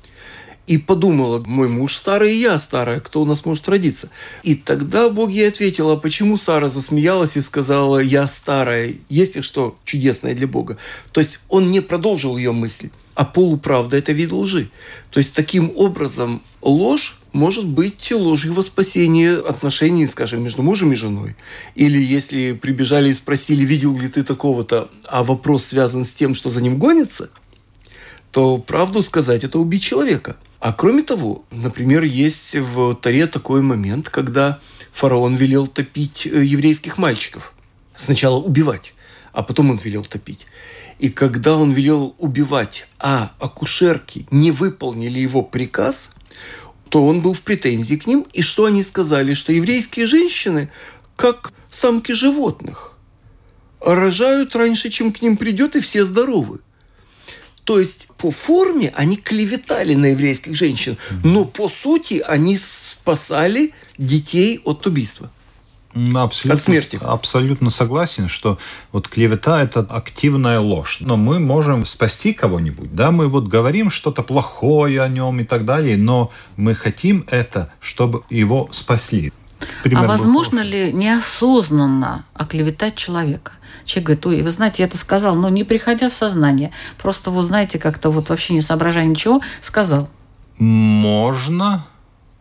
И 0.68 0.78
подумала, 0.78 1.42
мой 1.44 1.68
муж 1.68 1.96
старый, 1.96 2.36
и 2.36 2.40
я 2.40 2.56
старая, 2.56 3.00
кто 3.00 3.20
у 3.20 3.24
нас 3.24 3.44
может 3.44 3.68
родиться? 3.68 4.10
И 4.44 4.54
тогда 4.54 5.08
Бог 5.08 5.30
ей 5.30 5.48
ответил, 5.48 5.90
а 5.90 5.96
почему 5.96 6.38
Сара 6.38 6.70
засмеялась 6.70 7.36
и 7.36 7.40
сказала, 7.40 7.98
я 7.98 8.28
старая, 8.28 8.94
есть 9.08 9.34
ли 9.34 9.42
что 9.42 9.76
чудесное 9.84 10.36
для 10.36 10.46
Бога? 10.46 10.78
То 11.10 11.20
есть 11.20 11.40
он 11.48 11.72
не 11.72 11.80
продолжил 11.80 12.36
ее 12.36 12.52
мысли, 12.52 12.92
а 13.14 13.24
полуправда– 13.24 13.96
это 13.98 14.12
вид 14.12 14.32
лжи. 14.32 14.68
То 15.10 15.18
есть 15.18 15.34
таким 15.34 15.72
образом 15.76 16.42
ложь 16.60 17.18
может 17.32 17.66
быть 17.66 18.10
ложью 18.12 18.52
во 18.52 18.62
спасение 18.62 19.38
отношений, 19.38 20.06
скажем, 20.06 20.42
между 20.42 20.62
мужем 20.62 20.92
и 20.92 20.96
женой. 20.96 21.34
Или 21.74 22.00
если 22.00 22.52
прибежали 22.52 23.10
и 23.10 23.14
спросили, 23.14 23.64
видел 23.64 23.98
ли 23.98 24.08
ты 24.08 24.22
такого-то, 24.22 24.90
а 25.04 25.22
вопрос 25.22 25.64
связан 25.64 26.04
с 26.04 26.12
тем, 26.12 26.34
что 26.34 26.50
за 26.50 26.60
ним 26.60 26.78
гонится, 26.78 27.30
то 28.30 28.58
правду 28.58 29.02
сказать– 29.02 29.44
это 29.44 29.58
убить 29.58 29.82
человека. 29.82 30.36
А 30.58 30.72
кроме 30.72 31.02
того, 31.02 31.44
например, 31.50 32.04
есть 32.04 32.54
в 32.54 32.94
Таре 32.94 33.26
такой 33.26 33.62
момент, 33.62 34.08
когда 34.08 34.60
фараон 34.92 35.34
велел 35.34 35.66
топить 35.66 36.26
э, 36.26 36.44
еврейских 36.44 36.98
мальчиков. 36.98 37.52
Сначала 37.96 38.36
убивать, 38.36 38.94
а 39.32 39.42
потом 39.42 39.70
он 39.70 39.78
велел 39.78 40.04
топить. 40.04 40.46
И 41.02 41.10
когда 41.10 41.56
он 41.56 41.72
велел 41.72 42.14
убивать, 42.18 42.86
а 42.98 43.32
акушерки 43.40 44.26
не 44.30 44.52
выполнили 44.52 45.18
его 45.18 45.42
приказ– 45.42 46.10
то 46.92 47.06
он 47.06 47.22
был 47.22 47.32
в 47.32 47.40
претензии 47.40 47.94
к 47.94 48.06
ним. 48.06 48.26
И 48.34 48.42
что 48.42 48.66
они 48.66 48.82
сказали? 48.82 49.32
Что 49.32 49.50
еврейские 49.50 50.06
женщины, 50.06 50.70
как 51.16 51.54
самки 51.70 52.12
животных, 52.12 52.98
рожают 53.80 54.54
раньше, 54.54 54.90
чем 54.90 55.10
к 55.10 55.22
ним 55.22 55.38
придет, 55.38 55.74
и 55.74 55.80
все 55.80 56.04
здоровы. 56.04 56.60
То 57.64 57.80
есть 57.80 58.08
по 58.18 58.30
форме 58.30 58.92
они 58.94 59.16
клеветали 59.16 59.94
на 59.94 60.06
еврейских 60.06 60.54
женщин, 60.54 60.98
но 61.24 61.46
по 61.46 61.70
сути 61.70 62.22
они 62.26 62.58
спасали 62.58 63.72
детей 63.96 64.60
от 64.62 64.86
убийства. 64.86 65.30
Абсолютно, 65.94 66.54
от 66.54 66.62
смерти. 66.62 66.98
Абсолютно 67.02 67.70
согласен, 67.70 68.28
что 68.28 68.58
вот 68.92 69.08
клевета– 69.08 69.62
это 69.62 69.80
активная 69.80 70.58
ложь. 70.58 70.98
Но 71.00 71.16
мы 71.16 71.38
можем 71.38 71.84
спасти 71.84 72.32
кого-нибудь, 72.32 72.94
да, 72.94 73.10
мы 73.10 73.28
вот 73.28 73.48
говорим 73.48 73.90
что-то 73.90 74.22
плохое 74.22 75.02
о 75.02 75.08
нем 75.08 75.40
и 75.40 75.44
так 75.44 75.64
далее, 75.64 75.96
но 75.96 76.30
мы 76.56 76.74
хотим 76.74 77.24
это, 77.28 77.72
чтобы 77.80 78.22
его 78.30 78.68
спасли. 78.72 79.32
пример 79.82 80.04
а 80.04 80.06
возможно 80.08 80.60
ли 80.60 80.92
неосознанно 80.92 82.24
оклеветать 82.32 82.96
человека? 82.96 83.52
Человек 83.84 84.06
говорит, 84.06 84.26
ой, 84.26 84.42
вы 84.42 84.50
знаете, 84.50 84.82
я 84.82 84.86
это 84.86 84.96
сказал, 84.96 85.34
но 85.34 85.48
не 85.48 85.64
приходя 85.64 86.08
в 86.08 86.14
сознание. 86.14 86.70
Просто, 86.98 87.30
вот 87.30 87.44
знаете, 87.44 87.78
как-то 87.78 88.10
вот 88.10 88.28
вообще 88.28 88.54
не 88.54 88.62
соображая 88.62 89.04
ничего, 89.04 89.42
сказал. 89.60 90.08
Можно, 90.58 91.86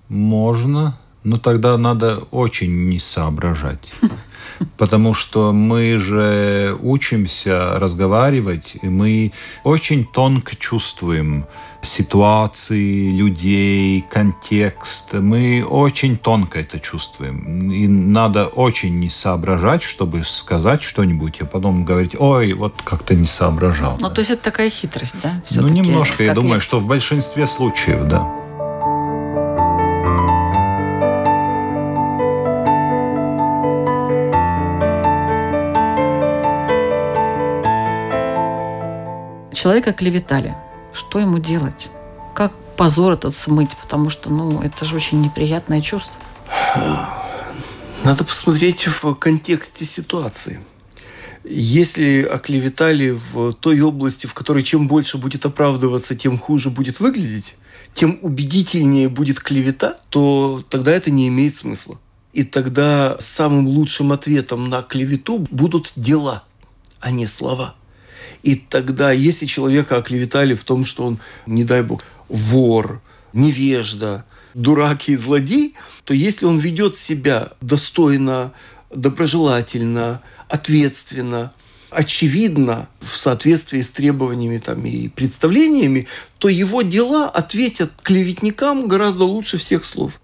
можно, 0.08 1.00
но 1.24 1.38
тогда 1.38 1.78
надо 1.78 2.20
очень 2.32 2.90
не 2.90 3.00
соображать. 3.00 3.94
Потому 4.78 5.14
что 5.14 5.52
мы 5.54 5.98
же 5.98 6.78
учимся 6.82 7.80
разговаривать, 7.80 8.78
и 8.82 8.88
мы 8.88 9.32
очень 9.64 10.06
тонко 10.06 10.56
чувствуем 10.56 11.46
ситуации, 11.82 13.10
людей, 13.12 14.06
контекст. 14.12 15.14
Мы 15.14 15.66
очень 15.68 16.18
тонко 16.18 16.60
это 16.60 16.80
чувствуем. 16.80 17.72
И 17.72 17.88
надо 17.88 18.46
очень 18.48 19.00
не 19.00 19.10
соображать, 19.10 19.82
чтобы 19.84 20.24
сказать 20.24 20.84
что-нибудь, 20.84 21.42
а 21.42 21.46
потом 21.46 21.84
говорить, 21.86 22.16
ой, 22.20 22.54
вот 22.54 22.76
как-то 22.84 23.16
не 23.16 23.26
соображал. 23.26 23.98
Ну, 24.00 24.10
то 24.10 24.20
есть 24.20 24.32
это 24.32 24.44
такая 24.44 24.70
хитрость, 24.70 25.16
да? 25.24 25.42
ну, 25.56 25.68
немножко, 25.70 26.24
я 26.24 26.34
думаю, 26.34 26.58
и- 26.58 26.62
что 26.62 26.80
в 26.80 26.88
большинстве 26.88 27.48
случаев, 27.48 28.08
да. 28.08 28.41
Человека 39.62 39.94
клеветали. 39.94 40.56
Что 40.92 41.20
ему 41.20 41.38
делать? 41.38 41.92
Как 42.34 42.52
позор 42.76 43.14
этот 43.14 43.38
смыть? 43.38 43.70
Потому 43.80 44.10
что, 44.10 44.34
ну, 44.34 44.60
это 44.60 44.86
же 44.86 44.96
очень 44.96 45.22
неприятное 45.22 45.82
чувство. 45.82 46.16
Надо 48.04 48.24
посмотреть 48.24 48.88
в 48.88 49.14
контексте 49.14 49.86
ситуации. 49.86 50.62
Если 51.44 52.24
оклеветали 52.24 53.12
в 53.12 53.54
той 53.54 53.82
области, 53.82 54.26
в 54.26 54.34
которой 54.34 54.64
чем 54.64 54.88
больше 54.88 55.20
будет 55.20 55.46
оправдываться, 55.46 56.16
тем 56.16 56.40
хуже 56.40 56.72
будет 56.72 57.00
выглядеть, 57.00 57.54
тем 57.94 58.18
убедительнее 58.24 59.10
будет 59.10 59.40
клевета, 59.40 60.00
то 60.10 60.64
тогда 60.70 60.92
это 60.92 61.12
не 61.12 61.28
имеет 61.28 61.56
смысла. 61.56 62.00
И 62.34 62.44
тогда 62.44 63.16
самым 63.20 63.68
лучшим 63.68 64.12
ответом 64.12 64.70
на 64.70 64.82
клевету 64.82 65.46
будут 65.52 65.94
дела, 65.96 66.46
а 67.00 67.12
не 67.12 67.28
слова. 67.28 67.76
И 68.44 68.56
тогда, 68.56 69.12
если 69.12 69.46
человека 69.46 69.98
оклеветали 69.98 70.56
в 70.56 70.64
том, 70.64 70.86
что 70.86 71.06
он, 71.06 71.20
не 71.46 71.64
дай 71.64 71.84
бог, 71.84 72.04
вор, 72.30 73.02
невежда, 73.34 74.26
дурак 74.54 75.10
и 75.10 75.16
злодей, 75.16 75.76
то 76.04 76.14
если 76.14 76.46
он 76.46 76.58
ведет 76.58 76.96
себя 76.98 77.52
достойно, 77.62 78.54
доброжелательно, 78.94 80.22
ответственно, 80.48 81.54
очевидно, 81.90 82.88
в 83.02 83.18
соответствии 83.18 83.82
с 83.82 83.90
требованиями 83.90 84.58
там, 84.58 84.86
и 84.86 85.10
представлениями, 85.10 86.08
то 86.40 86.50
его 86.50 86.82
дела 86.82 87.30
ответят 87.30 87.92
клеветникам 88.02 88.88
гораздо 88.88 89.26
лучше 89.26 89.58
всех 89.58 89.86
слов. 89.86 90.20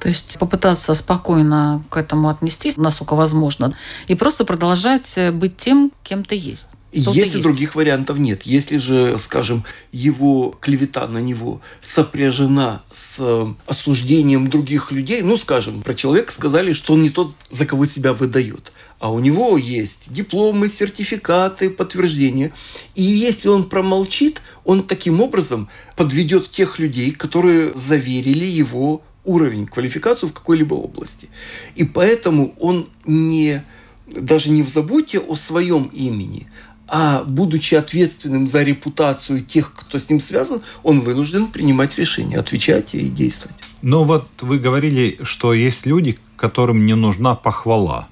То 0.00 0.08
есть 0.08 0.38
попытаться 0.38 0.94
спокойно 0.94 1.84
к 1.90 1.98
этому 1.98 2.30
отнестись, 2.30 2.78
насколько 2.78 3.14
возможно, 3.14 3.76
и 4.08 4.14
просто 4.14 4.46
продолжать 4.46 5.18
быть 5.34 5.58
тем, 5.58 5.92
кем 6.02 6.24
ты 6.24 6.36
есть. 6.36 6.68
Если 6.92 7.36
есть. 7.36 7.42
других 7.42 7.74
вариантов 7.76 8.18
нет, 8.18 8.42
если 8.42 8.78
же, 8.78 9.16
скажем, 9.18 9.64
его 9.92 10.56
клевета 10.60 11.06
на 11.06 11.18
него 11.18 11.60
сопряжена 11.80 12.82
с 12.90 13.18
э, 13.20 13.54
осуждением 13.66 14.50
других 14.50 14.90
людей, 14.90 15.22
ну, 15.22 15.36
скажем, 15.36 15.82
про 15.82 15.94
человека 15.94 16.32
сказали, 16.32 16.72
что 16.72 16.94
он 16.94 17.02
не 17.02 17.10
тот, 17.10 17.34
за 17.48 17.64
кого 17.64 17.84
себя 17.84 18.12
выдает, 18.12 18.72
а 18.98 19.12
у 19.12 19.20
него 19.20 19.56
есть 19.56 20.12
дипломы, 20.12 20.68
сертификаты, 20.68 21.70
подтверждения. 21.70 22.52
И 22.96 23.02
если 23.02 23.48
он 23.48 23.68
промолчит, 23.68 24.42
он 24.64 24.82
таким 24.82 25.20
образом 25.20 25.68
подведет 25.96 26.50
тех 26.50 26.78
людей, 26.78 27.12
которые 27.12 27.72
заверили 27.74 28.44
его 28.44 29.02
уровень, 29.24 29.66
квалификацию 29.66 30.28
в 30.28 30.32
какой-либо 30.32 30.74
области. 30.74 31.28
И 31.76 31.84
поэтому 31.84 32.54
он 32.58 32.88
не, 33.04 33.64
даже 34.06 34.50
не 34.50 34.62
в 34.62 34.68
заботе 34.68 35.18
о 35.18 35.36
своем 35.36 35.84
имени, 35.94 36.48
а 36.90 37.22
будучи 37.24 37.76
ответственным 37.76 38.46
за 38.46 38.62
репутацию 38.62 39.44
тех, 39.44 39.72
кто 39.72 39.98
с 39.98 40.10
ним 40.10 40.18
связан, 40.18 40.60
он 40.82 41.00
вынужден 41.00 41.46
принимать 41.46 41.96
решения, 41.96 42.38
отвечать 42.38 42.94
и 42.94 43.08
действовать. 43.08 43.56
Ну 43.80 44.02
вот 44.02 44.28
вы 44.40 44.58
говорили, 44.58 45.18
что 45.22 45.54
есть 45.54 45.86
люди, 45.86 46.18
которым 46.36 46.86
не 46.86 46.96
нужна 46.96 47.34
похвала. 47.34 48.08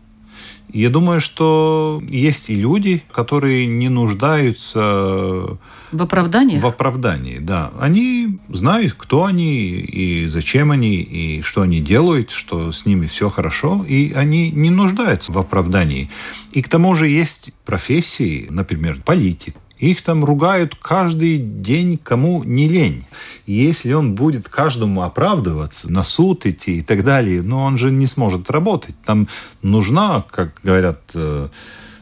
Я 0.73 0.91
думаю, 0.91 1.21
что 1.21 2.03
есть 2.09 2.51
и 2.51 2.55
люди, 2.55 3.03
которые 3.11 3.67
не 3.67 3.89
нуждаются 3.89 5.59
В 5.93 6.03
оправданиях? 6.03 6.63
в 6.63 6.67
оправдании. 6.67 7.39
Да, 7.39 7.73
они 7.81 8.39
знают, 8.51 8.95
кто 8.95 9.25
они 9.25 9.71
и 9.81 10.27
зачем 10.27 10.71
они 10.71 10.97
и 10.97 11.43
что 11.43 11.63
они 11.63 11.81
делают, 11.81 12.31
что 12.31 12.71
с 12.73 12.85
ними 12.85 13.07
все 13.07 13.31
хорошо, 13.31 13.85
и 13.89 14.13
они 14.13 14.51
не 14.51 14.71
нуждаются 14.71 15.33
в 15.33 15.39
оправдании. 15.39 16.11
И 16.53 16.61
к 16.63 16.69
тому 16.69 16.95
же 16.95 17.09
есть 17.09 17.53
профессии, 17.65 18.47
например, 18.51 19.01
политик. 19.05 19.55
Их 19.79 20.03
там 20.03 20.25
ругают 20.25 20.75
каждый 20.75 21.39
день, 21.39 21.99
кому 21.99 22.43
не 22.43 22.69
лень. 22.69 23.05
И 23.47 23.53
Если 23.53 23.93
он 23.93 24.15
будет 24.15 24.49
каждому 24.49 25.03
оправдываться, 25.03 25.91
на 25.93 26.03
суд 26.03 26.47
идти 26.47 26.79
и 26.79 26.83
так 26.83 27.05
далее, 27.05 27.43
но 27.43 27.63
он 27.65 27.79
же 27.79 27.91
не 27.93 28.07
сможет 28.07 28.51
работать. 28.51 28.97
Там 29.05 29.29
нужна, 29.63 30.25
как 30.31 30.53
говорят... 30.65 31.01
э, 31.15 31.49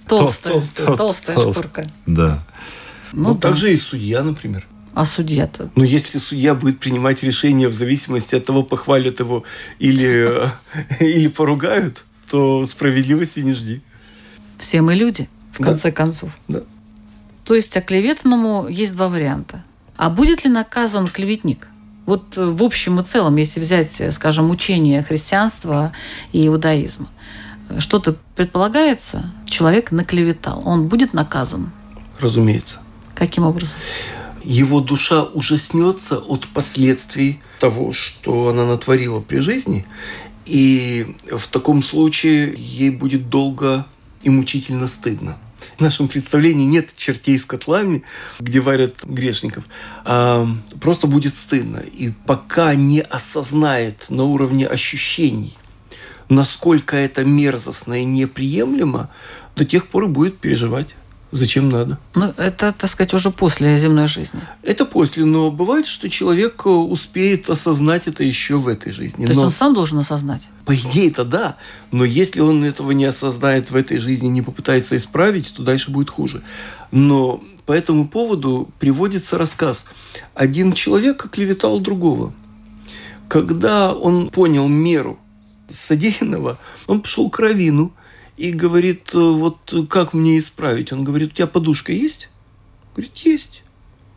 Толстая, 0.08 0.54
тол- 0.54 0.62
тол- 0.86 0.96
толстая 0.96 1.36
тол- 1.36 1.52
шкурка. 1.52 1.90
Да. 2.06 2.42
Ну, 3.12 3.30
Ну, 3.30 3.34
да. 3.34 3.48
также 3.48 3.72
и 3.72 3.76
судья, 3.76 4.22
например. 4.22 4.66
А 4.94 5.04
судья-то? 5.04 5.70
Но 5.74 5.84
если 5.84 6.18
судья 6.18 6.54
будет 6.54 6.78
принимать 6.78 7.22
решения 7.22 7.68
в 7.68 7.74
зависимости 7.74 8.34
от 8.36 8.44
того, 8.46 8.62
похвалят 8.62 9.20
его 9.20 9.44
или, 9.78 10.46
э, 10.46 10.48
или 11.00 11.26
поругают, 11.28 12.04
то 12.30 12.64
справедливости 12.64 13.40
не 13.40 13.52
жди. 13.52 13.82
Все 14.58 14.80
мы 14.80 14.94
люди, 14.94 15.28
в 15.52 15.58
Да. 15.58 15.64
конце 15.64 15.92
концов. 15.92 16.30
Да. 16.48 16.62
То 17.46 17.54
есть 17.54 17.76
оклеветанному 17.76 18.68
есть 18.68 18.94
два 18.94 19.08
варианта. 19.08 19.62
А 19.96 20.10
будет 20.10 20.44
ли 20.44 20.50
наказан 20.50 21.08
клеветник? 21.08 21.68
Вот 22.04 22.36
э, 22.36 22.44
в 22.44 22.62
общем 22.62 23.00
и 23.00 23.04
целом, 23.04 23.36
если 23.36 23.60
взять, 23.60 24.00
э, 24.00 24.10
скажем, 24.10 24.50
учение 24.50 25.02
христианства 25.02 25.92
и 26.32 26.46
иудаизма, 26.46 27.08
э, 27.68 27.80
что-то 27.80 28.16
предполагается, 28.34 29.32
человек 29.46 29.92
наклеветал, 29.92 30.60
он 30.64 30.88
будет 30.88 31.14
наказан. 31.14 31.70
Разумеется. 32.20 32.80
Каким 33.14 33.44
образом? 33.44 33.78
его 34.46 34.80
душа 34.80 35.24
ужаснется 35.24 36.18
от 36.18 36.46
последствий 36.46 37.40
того, 37.58 37.92
что 37.92 38.48
она 38.48 38.64
натворила 38.64 39.20
при 39.20 39.38
жизни, 39.38 39.84
и 40.44 41.16
в 41.28 41.48
таком 41.48 41.82
случае 41.82 42.54
ей 42.56 42.90
будет 42.90 43.28
долго 43.28 43.86
и 44.22 44.30
мучительно 44.30 44.86
стыдно. 44.86 45.36
В 45.78 45.80
нашем 45.80 46.08
представлении 46.08 46.64
нет 46.64 46.90
чертей 46.96 47.38
с 47.38 47.44
котлами, 47.44 48.02
где 48.38 48.60
варят 48.60 49.04
грешников, 49.04 49.64
а 50.04 50.48
просто 50.80 51.06
будет 51.06 51.34
стыдно. 51.34 51.78
И 51.78 52.12
пока 52.26 52.74
не 52.74 53.00
осознает 53.00 54.06
на 54.08 54.24
уровне 54.24 54.66
ощущений, 54.66 55.56
насколько 56.28 56.96
это 56.96 57.24
мерзостно 57.24 58.00
и 58.00 58.04
неприемлемо, 58.04 59.10
до 59.54 59.64
тех 59.64 59.88
пор 59.88 60.04
и 60.04 60.08
будет 60.08 60.38
переживать. 60.38 60.94
Зачем 61.36 61.68
надо? 61.68 61.98
Ну, 62.14 62.32
это, 62.38 62.72
так 62.72 62.90
сказать, 62.90 63.12
уже 63.12 63.30
после 63.30 63.76
земной 63.78 64.06
жизни. 64.06 64.40
Это 64.62 64.86
после, 64.86 65.26
но 65.26 65.50
бывает, 65.50 65.86
что 65.86 66.08
человек 66.08 66.62
э, 66.64 66.68
успеет 66.70 67.50
осознать 67.50 68.06
это 68.06 68.24
еще 68.24 68.56
в 68.56 68.68
этой 68.68 68.92
жизни. 68.92 69.26
То 69.26 69.30
есть 69.32 69.36
Но 69.36 69.42
он 69.44 69.50
сам 69.50 69.74
должен 69.74 69.98
осознать. 69.98 70.48
по 70.64 70.74
идее 70.74 71.08
это 71.08 71.26
да, 71.26 71.56
но 71.92 72.04
если 72.06 72.40
он 72.40 72.64
этого 72.64 72.92
не 72.92 73.04
осознает 73.04 73.70
в 73.70 73.76
этой 73.76 73.98
жизни, 73.98 74.28
не 74.28 74.40
попытается 74.40 74.96
исправить, 74.96 75.52
то 75.54 75.62
дальше 75.62 75.90
будет 75.90 76.08
хуже. 76.08 76.42
Но 76.90 77.44
по 77.66 77.72
этому 77.72 78.08
поводу 78.08 78.70
приводится 78.78 79.36
рассказ. 79.36 79.84
Один 80.34 80.72
человек 80.72 81.24
оклеветал 81.26 81.80
другого. 81.80 82.32
Когда 83.28 83.92
он 83.92 84.30
понял 84.30 84.68
меру 84.68 85.18
содеянного, 85.68 86.58
он 86.86 87.02
пошел 87.02 87.28
к 87.28 87.38
Равину 87.40 87.92
и 88.36 88.52
говорит, 88.52 89.10
э, 89.14 89.18
вот 89.18 89.74
как 89.88 90.12
мне 90.12 90.38
исправить? 90.38 90.92
Он 90.92 91.04
говорит, 91.04 91.32
у 91.32 91.34
тебя 91.36 91.46
подушка 91.46 91.92
есть? 91.92 92.28
Говорит, 92.94 93.16
есть. 93.16 93.62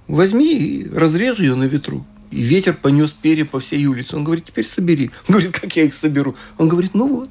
Возьми 0.08 0.54
и 0.54 0.90
разрежь 0.90 1.40
ее 1.40 1.56
на 1.56 1.66
ветру. 1.66 2.06
И 2.32 2.42
ветер 2.42 2.74
понес 2.74 3.12
перья 3.12 3.46
по 3.46 3.60
всей 3.60 3.86
улице. 3.86 4.16
Он 4.16 4.24
говорит, 4.24 4.46
теперь 4.46 4.66
собери. 4.66 5.12
Он 5.28 5.34
говорит, 5.34 5.52
как 5.52 5.76
я 5.76 5.84
их 5.84 5.94
соберу? 5.94 6.36
Он 6.58 6.68
говорит, 6.68 6.94
ну 6.94 7.08
вот. 7.08 7.30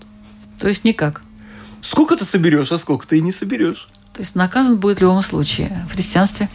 То 0.59 0.69
есть 0.69 0.85
никак. 0.85 1.23
Сколько 1.83 2.17
ты 2.17 2.25
соберешь, 2.25 2.73
а 2.73 2.79
сколько 2.79 3.07
ты 3.07 3.19
и 3.19 3.21
не 3.21 3.33
соберешь. 3.33 3.89
То 4.13 4.21
есть 4.21 4.35
наказан 4.35 4.79
будет 4.79 4.99
в 4.99 5.03
любом 5.03 5.23
случае. 5.23 5.87
В 5.89 5.93
христианстве 5.93 6.49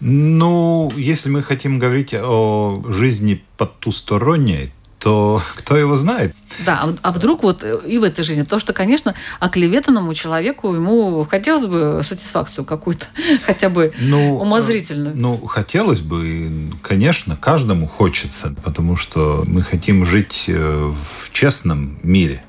Ну, 0.00 0.92
если 0.96 1.30
мы 1.30 1.42
хотим 1.42 1.78
говорить 1.78 2.12
о 2.12 2.84
жизни 2.88 3.42
потусторонней, 3.56 4.72
то 5.06 5.40
кто 5.54 5.76
его 5.76 5.96
знает? 5.96 6.34
Да, 6.64 6.80
а, 6.82 6.96
а 7.00 7.12
вдруг 7.12 7.44
вот 7.44 7.62
и 7.62 7.96
в 7.96 8.02
этой 8.02 8.24
жизни? 8.24 8.42
Потому 8.42 8.58
что, 8.58 8.72
конечно, 8.72 9.14
оклеветанному 9.38 10.12
человеку 10.14 10.74
ему 10.74 11.24
хотелось 11.30 11.66
бы 11.66 12.00
сатисфакцию 12.02 12.64
какую-то, 12.64 13.06
хотя 13.46 13.68
бы 13.68 13.92
ну, 14.00 14.36
умозрительную. 14.36 15.14
Ну, 15.16 15.46
хотелось 15.46 16.00
бы, 16.00 16.72
конечно, 16.82 17.36
каждому 17.36 17.86
хочется, 17.86 18.52
потому 18.64 18.96
что 18.96 19.44
мы 19.46 19.62
хотим 19.62 20.04
жить 20.04 20.46
э, 20.48 20.92
в 20.92 21.32
честном 21.32 22.00
мире. 22.02 22.42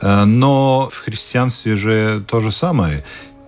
Э, 0.00 0.24
но 0.24 0.88
в 0.92 0.98
христианстве 0.98 1.76
же 1.76 2.24
то 2.26 2.40
же 2.40 2.50
самое 2.50 3.04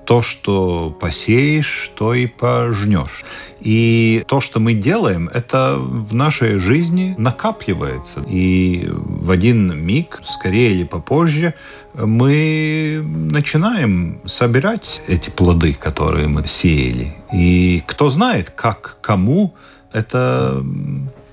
то, 0.08 0.22
что 0.22 0.96
посеешь, 0.98 1.90
то 1.94 2.14
и 2.14 2.26
пожнешь. 2.26 3.26
И 3.60 4.24
то, 4.26 4.40
что 4.40 4.58
мы 4.58 4.72
делаем, 4.72 5.28
это 5.28 5.76
в 5.78 6.14
нашей 6.14 6.56
жизни 6.56 7.14
накапливается. 7.18 8.24
И 8.26 8.88
в 8.88 9.30
один 9.30 9.78
миг, 9.78 10.20
скорее 10.22 10.70
или 10.70 10.84
попозже, 10.84 11.52
мы 11.92 13.04
начинаем 13.04 14.22
собирать 14.24 15.02
эти 15.08 15.28
плоды, 15.28 15.74
которые 15.74 16.26
мы 16.26 16.48
сеяли. 16.48 17.12
И 17.30 17.82
кто 17.86 18.08
знает, 18.08 18.48
как 18.48 18.96
кому 19.02 19.54
это 19.92 20.64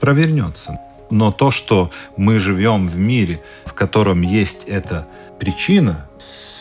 провернется. 0.01 0.81
Но 1.09 1.31
то, 1.31 1.49
что 1.49 1.91
мы 2.17 2.39
живем 2.39 2.87
в 2.89 2.97
мире, 2.97 3.39
в 3.65 3.73
котором 3.73 4.21
есть 4.21 4.65
эта 4.67 5.07
причина, 5.39 6.07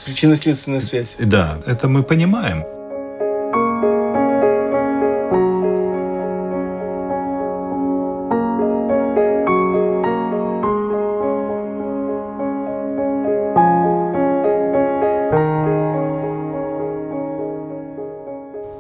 Причинно-следственная 0.04 0.80
связь. 0.80 1.16
Да, 1.18 1.58
это 1.66 1.88
мы 1.88 2.02
понимаем. 2.02 2.64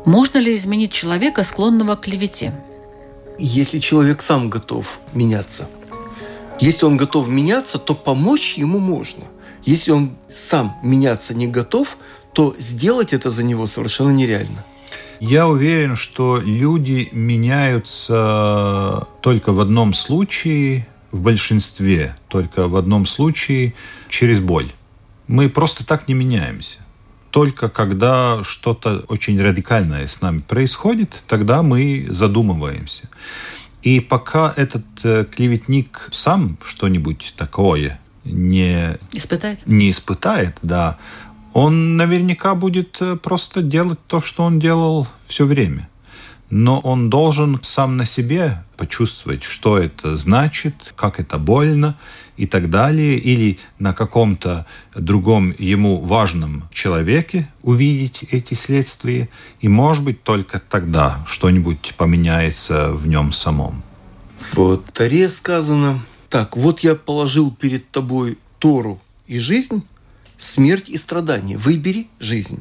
Можно 0.04 0.38
ли 0.38 0.54
изменить 0.56 0.92
человека, 0.92 1.42
склонного 1.42 1.96
к 1.96 2.02
клевете? 2.02 2.52
Если 3.38 3.78
человек 3.78 4.20
сам 4.20 4.50
готов 4.50 5.00
меняться. 5.14 5.68
Если 6.60 6.84
он 6.84 6.98
готов 6.98 7.28
меняться, 7.28 7.78
то 7.78 7.94
помочь 7.94 8.58
ему 8.58 8.78
можно. 8.78 9.24
Если 9.64 9.90
он 9.90 10.12
сам 10.32 10.76
меняться 10.82 11.34
не 11.34 11.46
готов, 11.46 11.96
то 12.32 12.54
сделать 12.58 13.12
это 13.12 13.30
за 13.30 13.42
него 13.42 13.66
совершенно 13.66 14.10
нереально. 14.10 14.64
Я 15.20 15.48
уверен, 15.48 15.96
что 15.96 16.38
люди 16.38 17.08
меняются 17.12 19.06
только 19.22 19.52
в 19.52 19.60
одном 19.60 19.94
случае, 19.94 20.86
в 21.12 21.22
большинстве, 21.22 22.16
только 22.28 22.68
в 22.68 22.76
одном 22.76 23.06
случае 23.06 23.74
через 24.10 24.40
боль. 24.40 24.72
Мы 25.28 25.48
просто 25.48 25.86
так 25.86 26.08
не 26.08 26.14
меняемся. 26.14 26.78
Только 27.30 27.68
когда 27.68 28.44
что-то 28.44 29.04
очень 29.08 29.40
радикальное 29.40 30.06
с 30.06 30.20
нами 30.20 30.40
происходит, 30.40 31.22
тогда 31.26 31.62
мы 31.62 32.06
задумываемся. 32.10 33.08
И 33.82 34.00
пока 34.00 34.52
этот 34.56 34.84
э, 35.04 35.24
клеветник 35.24 36.08
сам 36.10 36.58
что-нибудь 36.64 37.34
такое 37.36 37.98
не 38.24 38.98
испытает, 39.12 39.66
не 39.66 39.90
испытает, 39.90 40.56
да, 40.62 40.98
он 41.52 41.96
наверняка 41.96 42.54
будет 42.54 43.00
э, 43.00 43.16
просто 43.16 43.62
делать 43.62 44.00
то, 44.08 44.20
что 44.20 44.42
он 44.42 44.58
делал 44.58 45.06
все 45.26 45.46
время. 45.46 45.88
Но 46.50 46.78
он 46.80 47.10
должен 47.10 47.60
сам 47.62 47.96
на 47.96 48.04
себе 48.04 48.64
почувствовать, 48.76 49.44
что 49.44 49.78
это 49.78 50.16
значит, 50.16 50.74
как 50.96 51.20
это 51.20 51.38
больно 51.38 51.96
и 52.36 52.46
так 52.46 52.70
далее, 52.70 53.18
или 53.18 53.58
на 53.78 53.94
каком-то 53.94 54.66
другом 54.94 55.54
ему 55.58 56.00
важном 56.00 56.68
человеке 56.72 57.48
увидеть 57.62 58.24
эти 58.30 58.54
следствия, 58.54 59.28
и, 59.60 59.68
может 59.68 60.04
быть, 60.04 60.22
только 60.22 60.58
тогда 60.58 61.24
что-нибудь 61.26 61.94
поменяется 61.96 62.90
в 62.90 63.06
нем 63.06 63.32
самом. 63.32 63.82
Вот 64.52 64.86
в 64.88 64.92
Таре 64.92 65.28
сказано, 65.28 66.02
так, 66.34 66.56
вот 66.56 66.80
я 66.80 66.96
положил 66.96 67.52
перед 67.54 67.88
тобой 67.92 68.38
Тору 68.58 69.00
и 69.28 69.38
жизнь, 69.38 69.86
смерть 70.36 70.88
и 70.88 70.96
страдания. 70.96 71.56
Выбери 71.56 72.08
жизнь. 72.18 72.60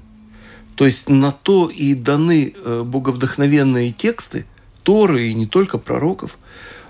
То 0.75 0.85
есть 0.85 1.09
на 1.09 1.31
то 1.31 1.71
и 1.71 1.95
даны 1.95 2.53
э, 2.55 2.83
боговдохновенные 2.85 3.91
тексты, 3.91 4.45
Торы 4.83 5.29
и 5.29 5.33
не 5.33 5.47
только 5.47 5.79
пророков, 5.79 6.37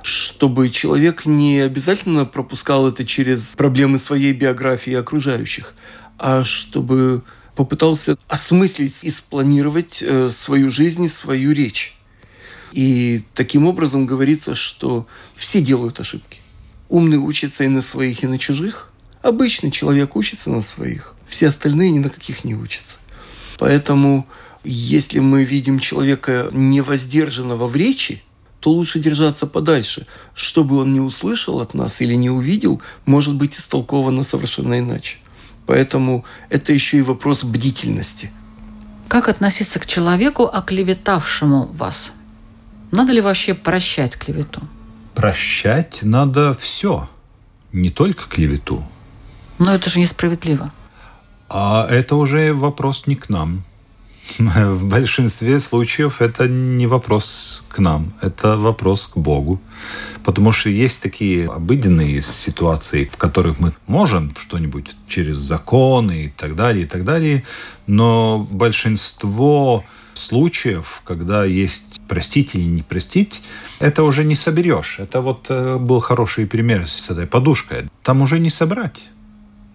чтобы 0.02 0.69
человек 0.69 1.26
не 1.26 1.62
обязательно 1.62 2.26
пропускал 2.26 2.89
это 2.89 3.06
через 3.06 3.56
проблемы 3.56 3.98
своей 3.98 4.34
биографии 4.34 4.91
и 4.91 4.96
окружающих, 4.96 5.76
а 6.19 6.43
чтобы 6.43 7.24
попытался 7.56 8.17
осмыслить 8.28 9.06
и 9.06 9.10
спланировать 9.10 10.04
э, 10.06 10.30
свою 10.30 10.69
жизнь, 10.69 11.08
свою 11.08 11.54
речь. 11.54 11.96
И 12.74 13.22
таким 13.36 13.67
образом 13.67 14.06
говорится, 14.06 14.54
что 14.54 15.08
все 15.38 15.62
делают 15.62 16.02
ошибки. 16.02 16.42
Умный 16.93 17.17
учится 17.17 17.63
и 17.63 17.69
на 17.69 17.82
своих, 17.82 18.23
и 18.23 18.27
на 18.27 18.38
чужих. 18.38 18.91
Обычный 19.23 19.71
человек 19.71 20.15
учится 20.15 20.51
на 20.51 20.62
своих. 20.62 21.15
Все 21.25 21.47
остальные 21.47 21.89
ни 21.89 21.97
на 21.97 22.10
каких 22.10 22.43
не 22.43 22.53
учатся. 22.53 22.99
Поэтому, 23.58 24.27
если 24.63 25.17
мы 25.17 25.43
видим 25.43 25.79
человека 25.79 26.49
невоздержанного 26.51 27.65
в 27.65 27.75
речи, 27.75 28.21
то 28.60 28.69
лучше 28.69 28.99
держаться 28.99 29.47
подальше. 29.47 30.06
Чтобы 30.36 30.77
он 30.77 30.93
не 30.93 30.99
услышал 30.99 31.62
от 31.62 31.73
нас 31.73 31.99
или 31.99 32.13
не 32.13 32.29
увидел, 32.29 32.79
может 33.08 33.34
быть 33.38 33.58
истолковано 33.58 34.21
совершенно 34.21 34.77
иначе. 34.77 35.17
Поэтому 35.65 36.25
это 36.51 36.73
еще 36.73 36.99
и 36.99 37.01
вопрос 37.01 37.43
бдительности. 37.43 38.29
Как 39.08 39.29
относиться 39.29 39.79
к 39.79 39.88
человеку, 39.88 40.43
оклеветавшему 40.43 41.71
вас? 41.73 42.12
Надо 42.91 43.13
ли 43.13 43.21
вообще 43.21 43.56
прощать 43.56 44.15
клевету? 44.15 44.62
Прощать 45.13 45.99
надо 46.04 46.54
все, 46.54 47.10
не 47.71 47.89
только 47.89 48.28
клевету. 48.28 48.84
Но 49.60 49.73
это 49.73 49.89
же 49.89 49.99
несправедливо. 49.99 50.71
А 51.49 51.88
это 51.89 52.15
уже 52.15 52.54
вопрос 52.54 53.08
не 53.08 53.15
к 53.15 53.30
нам. 53.30 53.63
В 54.39 54.86
большинстве 54.86 55.60
случаев 55.60 56.21
это 56.21 56.47
не 56.47 56.88
вопрос 56.88 57.63
к 57.69 57.80
нам, 57.80 58.13
это 58.21 58.58
вопрос 58.58 59.08
к 59.08 59.17
Богу. 59.17 59.62
Потому 60.23 60.52
что 60.52 60.69
есть 60.69 61.02
такие 61.02 61.47
обыденные 61.47 62.21
ситуации, 62.21 63.06
в 63.06 63.17
которых 63.17 63.60
мы 63.60 63.73
можем 63.88 64.34
что-нибудь 64.36 64.95
через 65.08 65.38
законы 65.38 66.26
и 66.26 66.30
так 66.30 66.56
далее, 66.56 66.86
и 66.86 66.88
так 66.88 67.04
далее, 67.04 67.43
но 67.88 68.47
большинство 68.49 69.84
случаев, 70.13 71.02
когда 71.06 71.45
есть 71.45 72.02
простить 72.08 72.56
или 72.56 72.63
не 72.63 72.82
простить, 72.82 73.41
это 73.80 74.04
уже 74.04 74.23
не 74.23 74.36
соберешь. 74.36 74.99
Это 74.99 75.21
вот 75.21 75.47
э, 75.49 75.78
был 75.78 75.99
хороший 75.99 76.45
пример 76.45 76.88
с 76.88 77.10
этой 77.10 77.28
подушкой. 77.28 77.89
Там 78.04 78.21
уже 78.21 78.39
не 78.39 78.49
собрать. 78.49 78.99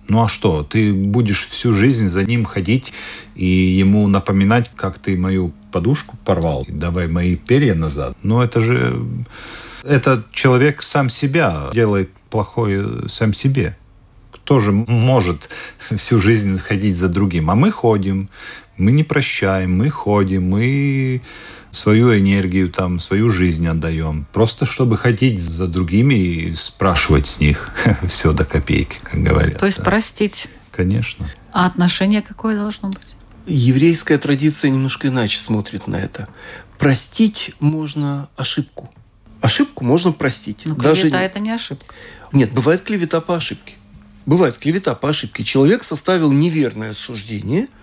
Ну 0.09 0.25
а 0.25 0.29
что, 0.29 0.63
ты 0.63 0.93
будешь 0.93 1.47
всю 1.49 1.75
жизнь 1.75 2.09
за 2.09 2.25
ним 2.25 2.47
ходить 2.47 2.95
и 3.35 3.47
ему 3.47 4.09
напоминать, 4.09 4.71
как 4.75 4.99
ты 4.99 5.19
мою 5.19 5.53
подушку 5.71 6.17
порвал, 6.25 6.65
давай 6.69 7.09
мои 7.09 7.37
перья 7.37 7.75
назад. 7.75 8.17
Ну 8.23 8.41
это 8.41 8.61
же... 8.61 9.03
Этот 9.85 10.33
человек 10.33 10.83
сам 10.83 11.09
себя 11.09 11.71
делает 11.73 12.11
плохое 12.31 13.09
сам 13.09 13.33
себе. 13.33 13.77
Кто 14.33 14.61
же 14.61 14.73
может 14.73 15.49
всю 15.95 16.21
жизнь 16.21 16.59
ходить 16.59 16.97
за 16.97 17.09
другим? 17.09 17.51
А 17.51 17.55
мы 17.55 17.71
ходим, 17.71 18.29
мы 18.79 18.93
не 18.93 19.05
прощаем, 19.05 19.77
мы 19.77 19.91
ходим, 19.91 20.49
мы 20.49 21.21
свою 21.73 22.17
энергию, 22.17 22.71
там, 22.71 23.01
свою 23.01 23.31
жизнь 23.31 23.67
отдаем. 23.67 24.27
Просто 24.33 24.67
чтобы 24.67 24.97
ходить 24.97 25.41
за 25.41 25.67
другими 25.67 26.15
и 26.15 26.55
спрашивать 26.55 27.27
с 27.27 27.41
них 27.41 27.71
все 28.09 28.33
до 28.33 28.45
копейки, 28.45 28.97
как 29.03 29.23
говорят. 29.23 29.59
То 29.59 29.67
есть 29.67 29.79
да. 29.79 29.85
простить. 29.85 30.49
Конечно. 30.71 31.29
А 31.53 31.67
отношение 31.67 32.23
какое 32.23 32.57
должно 32.57 32.89
быть? 32.89 33.15
Еврейская 33.47 34.19
традиция 34.19 34.71
немножко 34.71 35.09
иначе 35.09 35.39
смотрит 35.39 35.87
на 35.87 35.97
это. 35.97 36.29
Простить 36.79 37.55
можно 37.61 38.29
ошибку. 38.37 38.91
Ошибку 39.41 39.85
можно 39.85 40.13
простить. 40.13 40.63
Но 40.65 40.75
клевета 40.75 41.11
Даже... 41.11 41.25
это 41.25 41.39
не 41.41 41.51
ошибка. 41.51 41.95
Нет, 42.33 42.53
бывает 42.53 42.83
клевета 42.83 43.21
по 43.21 43.37
ошибке. 43.37 43.75
Бывает 44.27 44.59
клевета 44.59 44.95
по 44.95 45.09
ошибке. 45.09 45.43
Человек 45.43 45.83
составил 45.83 46.31
неверное 46.31 46.93
суждение– 46.93 47.69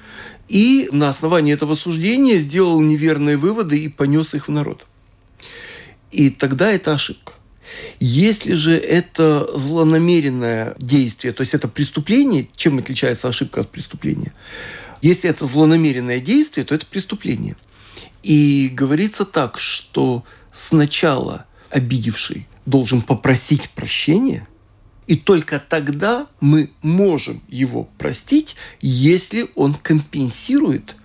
и 0.48 0.90
на 0.92 1.10
основании 1.10 1.54
этого 1.54 1.76
суждения 1.76 2.38
сделал 2.38 2.80
неверные 2.82 3.38
выводы 3.38 3.80
и 3.80 3.90
понес 3.90 4.36
их 4.36 4.48
в 4.48 4.52
народ. 4.52 4.86
И 6.12 6.30
тогда 6.30 6.72
это 6.72 6.94
ошибка. 6.94 7.34
Если 8.00 8.54
же 8.54 8.78
это 8.78 9.50
злонамеренное 9.58 10.76
действие, 10.78 11.34
то 11.34 11.42
есть 11.42 11.56
это 11.56 11.68
преступление, 11.68 12.48
чем 12.56 12.78
отличается 12.78 13.28
ошибка 13.28 13.62
от 13.62 13.72
преступления? 13.72 14.34
Если 15.02 15.30
это 15.30 15.46
злонамеренное 15.46 16.20
действие, 16.20 16.66
то 16.66 16.76
это 16.76 16.86
преступление. 16.86 17.56
И 18.22 18.70
говорится 18.72 19.26
так, 19.26 19.60
что 19.60 20.24
сначала 20.54 21.46
обидевший 21.70 22.48
должен 22.66 23.02
попросить 23.02 23.70
прощения– 23.72 24.48
И 25.08 25.16
только 25.16 25.60
тогда 25.60 26.28
мы 26.40 26.72
можем 26.82 27.44
его 27.48 27.88
простить, 27.98 28.56
если 28.82 29.48
он 29.56 29.76
компенсирует 29.76 30.96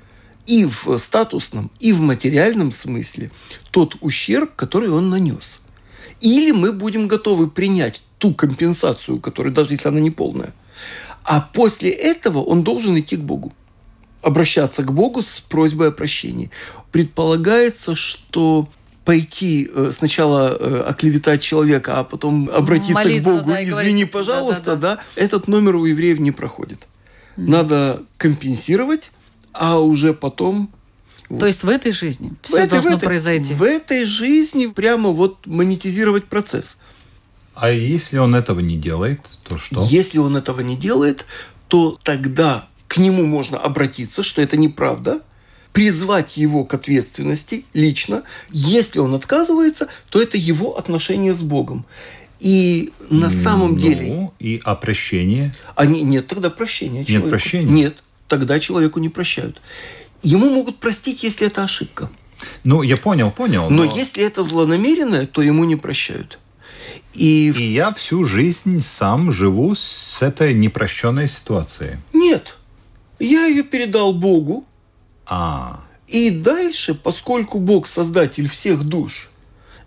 и 0.47 0.65
в 0.65 0.97
статусном, 0.99 1.71
и 1.79 1.93
в 1.93 2.01
материальном 2.01 2.73
смысле 2.73 3.31
тот 3.71 3.97
ущерб, 4.01 4.55
который 4.57 4.89
он 4.89 5.11
нанес. 5.11 5.61
Или 6.21 6.51
мы 6.51 6.73
будем 6.73 7.09
готовы 7.09 7.49
принять 7.51 8.03
ту 8.19 8.35
компенсацию, 8.35 9.21
которая, 9.21 9.53
даже 9.53 9.73
если 9.73 9.89
она 9.89 10.01
не 10.01 10.11
полная. 10.11 10.55
А 11.23 11.41
после 11.41 11.91
этого 11.91 12.39
он 12.39 12.63
должен 12.63 12.99
идти 12.99 13.17
к 13.17 13.21
Богу. 13.21 13.53
Обращаться 14.23 14.83
к 14.83 14.93
Богу 14.93 15.23
с 15.23 15.41
просьбой 15.41 15.89
о 15.89 15.93
прощении. 15.93 16.51
Предполагается, 16.93 17.95
что 17.95 18.69
пойти 19.05 19.71
э, 19.73 19.91
сначала 19.93 20.57
э, 20.59 20.83
оклеветать 20.83 21.43
человека, 21.43 21.99
а 21.99 22.05
потом 22.05 22.51
обратиться 22.51 22.95
Молиться, 22.95 23.21
к 23.23 23.25
Богу, 23.25 23.51
да, 23.51 23.63
извини, 23.63 23.71
говорить, 24.05 24.11
пожалуйста, 24.11 24.77
да-да-да. 24.77 24.97
да, 24.97 25.23
этот 25.23 25.49
номер 25.49 25.77
у 25.77 25.85
евреев 25.87 26.19
не 26.21 26.31
проходит. 26.33 26.87
Надо 27.37 28.03
компенсировать, 28.19 29.11
а 29.53 29.81
уже 29.81 30.13
потом 30.13 30.71
То 31.39 31.47
есть 31.47 31.63
в 31.65 31.69
этой 31.69 31.93
жизни 31.93 32.33
в 32.43 32.47
все 32.47 32.67
в 32.67 32.69
должно 32.69 32.97
этой- 32.97 33.05
произойти. 33.07 33.55
В 33.55 33.63
этой 33.63 34.05
жизни 34.05 34.67
прямо 34.67 35.11
вот 35.11 35.47
монетизировать 35.47 36.27
процесс. 36.27 36.77
А 37.55 37.71
если 37.71 38.19
он 38.19 38.35
этого 38.35 38.61
не 38.61 38.77
делает, 38.77 39.21
то 39.45 39.59
что? 39.59 39.85
Если 39.89 40.19
он 40.19 40.37
этого 40.37 40.61
не 40.61 40.77
делает, 40.77 41.27
то 41.69 41.99
тогда 42.03 42.69
к 42.89 42.97
нему 42.99 43.25
можно 43.25 43.59
обратиться, 43.59 44.23
что 44.23 44.43
это 44.43 44.57
неправда, 44.57 45.21
призвать 45.73 46.37
его 46.37 46.65
к 46.65 46.75
ответственности 46.75 47.65
лично. 47.75 48.23
Если 48.51 48.99
он 48.99 49.15
отказывается, 49.15 49.89
то 50.11 50.21
это 50.21 50.37
его 50.37 50.77
отношение 50.79 51.33
с 51.35 51.43
Богом. 51.43 51.85
И 52.39 52.93
на 53.11 53.31
самом 53.31 53.73
Ну, 53.75 53.79
деле 53.79 54.31
И 54.39 54.61
о 54.65 54.75
прощении. 54.75 55.53
они, 55.77 56.03
нет 56.03 56.27
тогда 56.27 56.49
прощения 56.51 57.05
человеку. 57.05 57.29
прощения? 57.29 57.71
Нет, 57.71 58.03
тогда 58.29 58.59
человеку 58.59 58.99
не 58.99 59.09
прощают. 59.11 59.61
Ему 60.23 60.51
могут 60.51 60.79
простить, 60.79 61.23
если 61.23 61.47
это 61.47 61.65
ошибка. 61.65 62.11
Ну, 62.65 62.83
я 62.83 62.97
понял, 62.97 63.31
понял. 63.31 63.69
Но 63.69 63.85
если 63.85 64.23
это 64.25 64.43
злонамеренное, 64.43 65.27
то 65.27 65.43
ему 65.43 65.65
не 65.65 65.77
прощают. 65.77 66.39
И 67.13 67.51
И 67.51 67.73
я 67.73 67.93
всю 67.93 68.25
жизнь 68.25 68.83
сам 68.83 69.31
живу 69.33 69.75
с 69.75 70.23
этой 70.23 70.55
непрощенной 70.55 71.29
ситуацией. 71.29 71.97
нет, 72.15 72.57
я 73.19 73.45
ее 73.47 73.63
передал 73.65 74.15
Богу, 74.15 74.65
А, 75.31 75.81
И 76.09 76.31
дальше, 76.31 76.95
поскольку 76.95 77.61
Бог 77.61 77.87
создатель 77.87 78.49
всех 78.49 78.85
душ, 78.85 79.31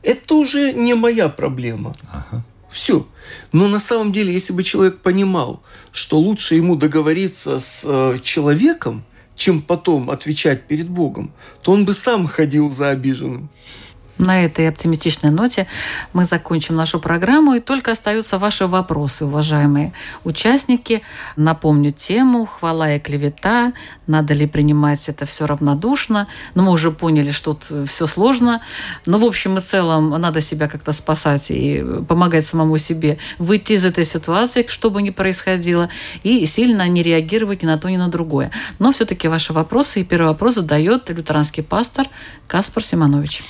это 0.02 0.36
уже 0.36 0.74
не 0.74 0.94
моя 0.96 1.30
проблема. 1.30 1.94
ага. 2.12 2.44
Все. 2.70 3.06
Но 3.52 3.68
на 3.68 3.80
самом 3.80 4.12
деле, 4.12 4.34
если 4.34 4.52
бы 4.52 4.64
человек 4.64 5.02
понимал, 5.02 5.62
что 5.92 6.18
лучше 6.18 6.56
ему 6.56 6.76
договориться 6.76 7.60
с 7.60 7.84
э, 7.86 8.18
человеком, 8.24 9.04
чем 9.36 9.62
потом 9.62 10.10
отвечать 10.10 10.64
перед 10.64 10.90
Богом, 10.90 11.32
то 11.62 11.72
он 11.72 11.86
бы 11.86 11.94
сам 11.94 12.26
ходил 12.26 12.72
за 12.72 12.90
обиженным. 12.90 13.50
На 14.20 14.46
этой 14.46 14.70
оптимистичной 14.70 15.32
ноте 15.32 15.66
мы 16.14 16.26
закончим 16.26 16.76
нашу 16.76 17.00
программу, 17.00 17.56
и 17.56 17.60
только 17.60 17.92
остаются 17.92 18.38
ваши 18.38 18.68
вопросы, 18.68 19.26
уважаемые 19.26 19.92
участники. 20.24 21.02
Напомню 21.36 21.92
тему 21.92 22.46
«Хвала 22.46 22.94
и 22.94 23.00
клевета». 23.00 23.74
Надо 24.06 24.36
ли 24.36 24.46
принимать 24.46 25.10
это 25.10 25.26
все 25.26 25.48
равнодушно? 25.48 26.28
Но 26.54 26.64
мы 26.64 26.72
уже 26.72 26.92
поняли, 26.92 27.32
что 27.32 27.56
тут 27.56 27.90
все 27.90 28.06
сложно. 28.06 28.62
Но 29.08 29.18
в 29.18 29.26
общем 29.26 29.58
и 29.58 29.62
целом 29.62 30.12
надо 30.12 30.42
себя 30.42 30.68
как-то 30.68 30.92
спасать 30.92 31.50
и 31.50 31.84
помогать 32.08 32.46
самому 32.46 32.78
себе 32.78 33.18
выйти 33.40 33.74
из 33.74 33.84
этой 33.84 34.06
ситуации, 34.06 34.66
что 34.68 34.92
бы 34.92 35.02
ни 35.02 35.10
происходило, 35.10 35.90
и 36.22 36.46
сильно 36.46 36.88
не 36.88 37.02
реагировать 37.02 37.64
ни 37.64 37.66
на 37.66 37.80
то, 37.80 37.90
ни 37.90 37.98
на 37.98 38.10
другое. 38.10 38.52
Но 38.78 38.92
все-таки 38.92 39.28
ваши 39.28 39.54
вопросы. 39.54 40.02
И 40.02 40.04
первый 40.04 40.28
вопрос 40.28 40.56
задает 40.56 41.10
лютеранский 41.10 41.64
пастор 41.64 42.08
Каспар 42.48 42.84
Симонович. 42.84 43.44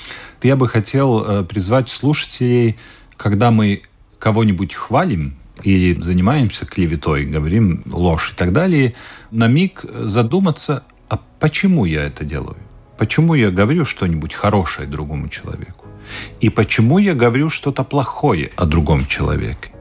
Я 0.43 0.55
бы 0.55 0.67
хотел 0.67 1.23
э, 1.23 1.43
призвать 1.43 1.89
слушателей, 1.89 2.77
когда 3.17 3.49
мы 3.49 3.81
кого-нибудь 4.19 4.73
хвалим 4.73 5.35
или 5.63 5.99
занимаемся 5.99 6.65
клеветой, 6.65 7.25
говорим 7.25 7.83
ложь 7.85 8.31
и 8.33 8.35
так 8.35 8.51
далее, 8.51 8.93
на 9.31 9.47
миг 9.47 9.85
задуматься, 9.85 10.83
а 11.09 11.19
почему 11.39 11.85
я 11.85 12.03
это 12.03 12.25
делаю? 12.25 12.57
Почему 12.97 13.33
я 13.33 13.51
говорю 13.51 13.85
что-нибудь 13.85 14.33
хорошее 14.33 14.87
другому 14.87 15.29
человеку? 15.29 15.85
И 16.41 16.49
почему 16.49 16.99
я 16.99 17.13
говорю 17.15 17.49
что-то 17.49 17.83
плохое 17.83 18.51
о 18.55 18.65
другом 18.65 19.05
человеке? 19.07 19.71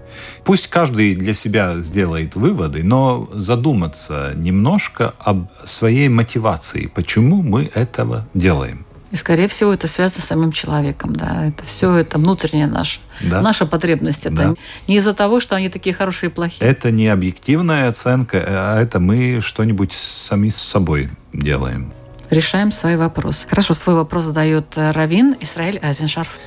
Пусть 0.44 0.68
каждый 0.68 1.14
для 1.14 1.34
себя 1.34 1.80
сделает 1.80 2.34
выводы, 2.36 2.82
но 2.82 3.28
задуматься 3.32 4.32
немножко 4.36 5.14
об 5.18 5.46
своей 5.64 6.08
мотивации, 6.08 6.86
почему 6.86 7.42
мы 7.42 7.70
этого 7.74 8.28
делаем. 8.34 8.84
И, 9.12 9.16
скорее 9.16 9.46
всего, 9.46 9.72
это 9.74 9.88
связано 9.88 10.20
с 10.22 10.24
самим 10.24 10.52
человеком, 10.52 11.14
да. 11.14 11.46
Это 11.48 11.64
все 11.64 11.94
это 11.96 12.16
внутренняя 12.18 12.66
наша, 12.66 12.98
Да. 13.20 13.42
наша 13.42 13.66
потребность. 13.66 14.24
Это 14.24 14.34
Да. 14.34 14.54
не 14.88 14.96
из-за 14.96 15.12
того, 15.12 15.38
что 15.38 15.54
они 15.54 15.68
такие 15.68 15.94
хорошие 15.94 16.30
и 16.30 16.32
плохие. 16.32 16.68
Это 16.68 16.90
не 16.90 17.08
объективная 17.08 17.88
оценка, 17.88 18.42
а 18.46 18.80
это 18.80 19.00
мы 19.00 19.40
что-нибудь 19.42 19.92
сами 19.92 20.48
с 20.48 20.56
собой 20.56 21.10
делаем. 21.34 21.92
Решаем 22.30 22.72
свои 22.72 22.96
вопросы. 22.96 23.46
Хорошо, 23.46 23.74
свой 23.74 23.96
вопрос 23.96 24.24
задает 24.24 24.66
э, 24.76 24.90
Равин 24.92 25.36
Исраиль 25.40 25.78
Азеншарф. 25.78 26.38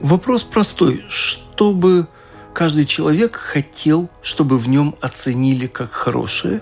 Вопрос 0.00 0.42
простой. 0.42 1.02
Чтобы 1.08 2.06
каждый 2.52 2.84
человек 2.84 3.36
хотел, 3.36 4.10
чтобы 4.20 4.58
в 4.58 4.68
нем 4.68 4.94
оценили 5.00 5.66
как 5.66 5.90
хорошее, 5.90 6.60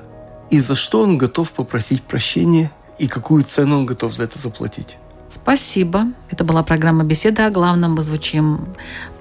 и 0.51 0.61
за 0.61 0.77
что 0.77 1.03
он 1.03 1.19
готов 1.19 1.51
попросить 1.51 2.03
прощения, 2.05 2.71
и 3.01 3.09
какую 3.09 3.43
цену 3.43 3.79
он 3.79 3.87
готов 3.87 4.15
за 4.15 4.23
это 4.25 4.39
заплатить. 4.39 4.97
Спасибо. 5.31 6.07
Это 6.31 6.45
была 6.45 6.63
программа 6.63 7.05
«Беседа 7.05 7.47
о 7.47 7.51
главном». 7.51 7.95
Мы 7.95 8.03
звучим 8.03 8.61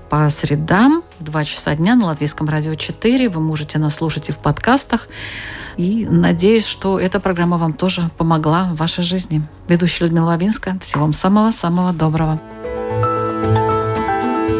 по 0.09 0.29
средам 0.29 1.03
в 1.19 1.23
2 1.23 1.43
часа 1.43 1.75
дня 1.75 1.95
на 1.95 2.05
Латвийском 2.05 2.47
радио 2.47 2.75
4. 2.75 3.29
Вы 3.29 3.41
можете 3.41 3.77
нас 3.77 3.95
слушать 3.95 4.29
и 4.29 4.31
в 4.31 4.37
подкастах. 4.37 5.07
И 5.75 6.07
надеюсь, 6.09 6.65
что 6.65 6.99
эта 6.99 7.19
программа 7.19 7.57
вам 7.57 7.73
тоже 7.73 8.09
помогла 8.17 8.71
в 8.73 8.77
вашей 8.77 9.03
жизни. 9.03 9.41
Ведущая 9.67 10.05
Людмила 10.05 10.27
Лавинска. 10.27 10.77
Всего 10.81 11.01
вам 11.01 11.13
самого-самого 11.13 11.93
доброго. 11.93 12.39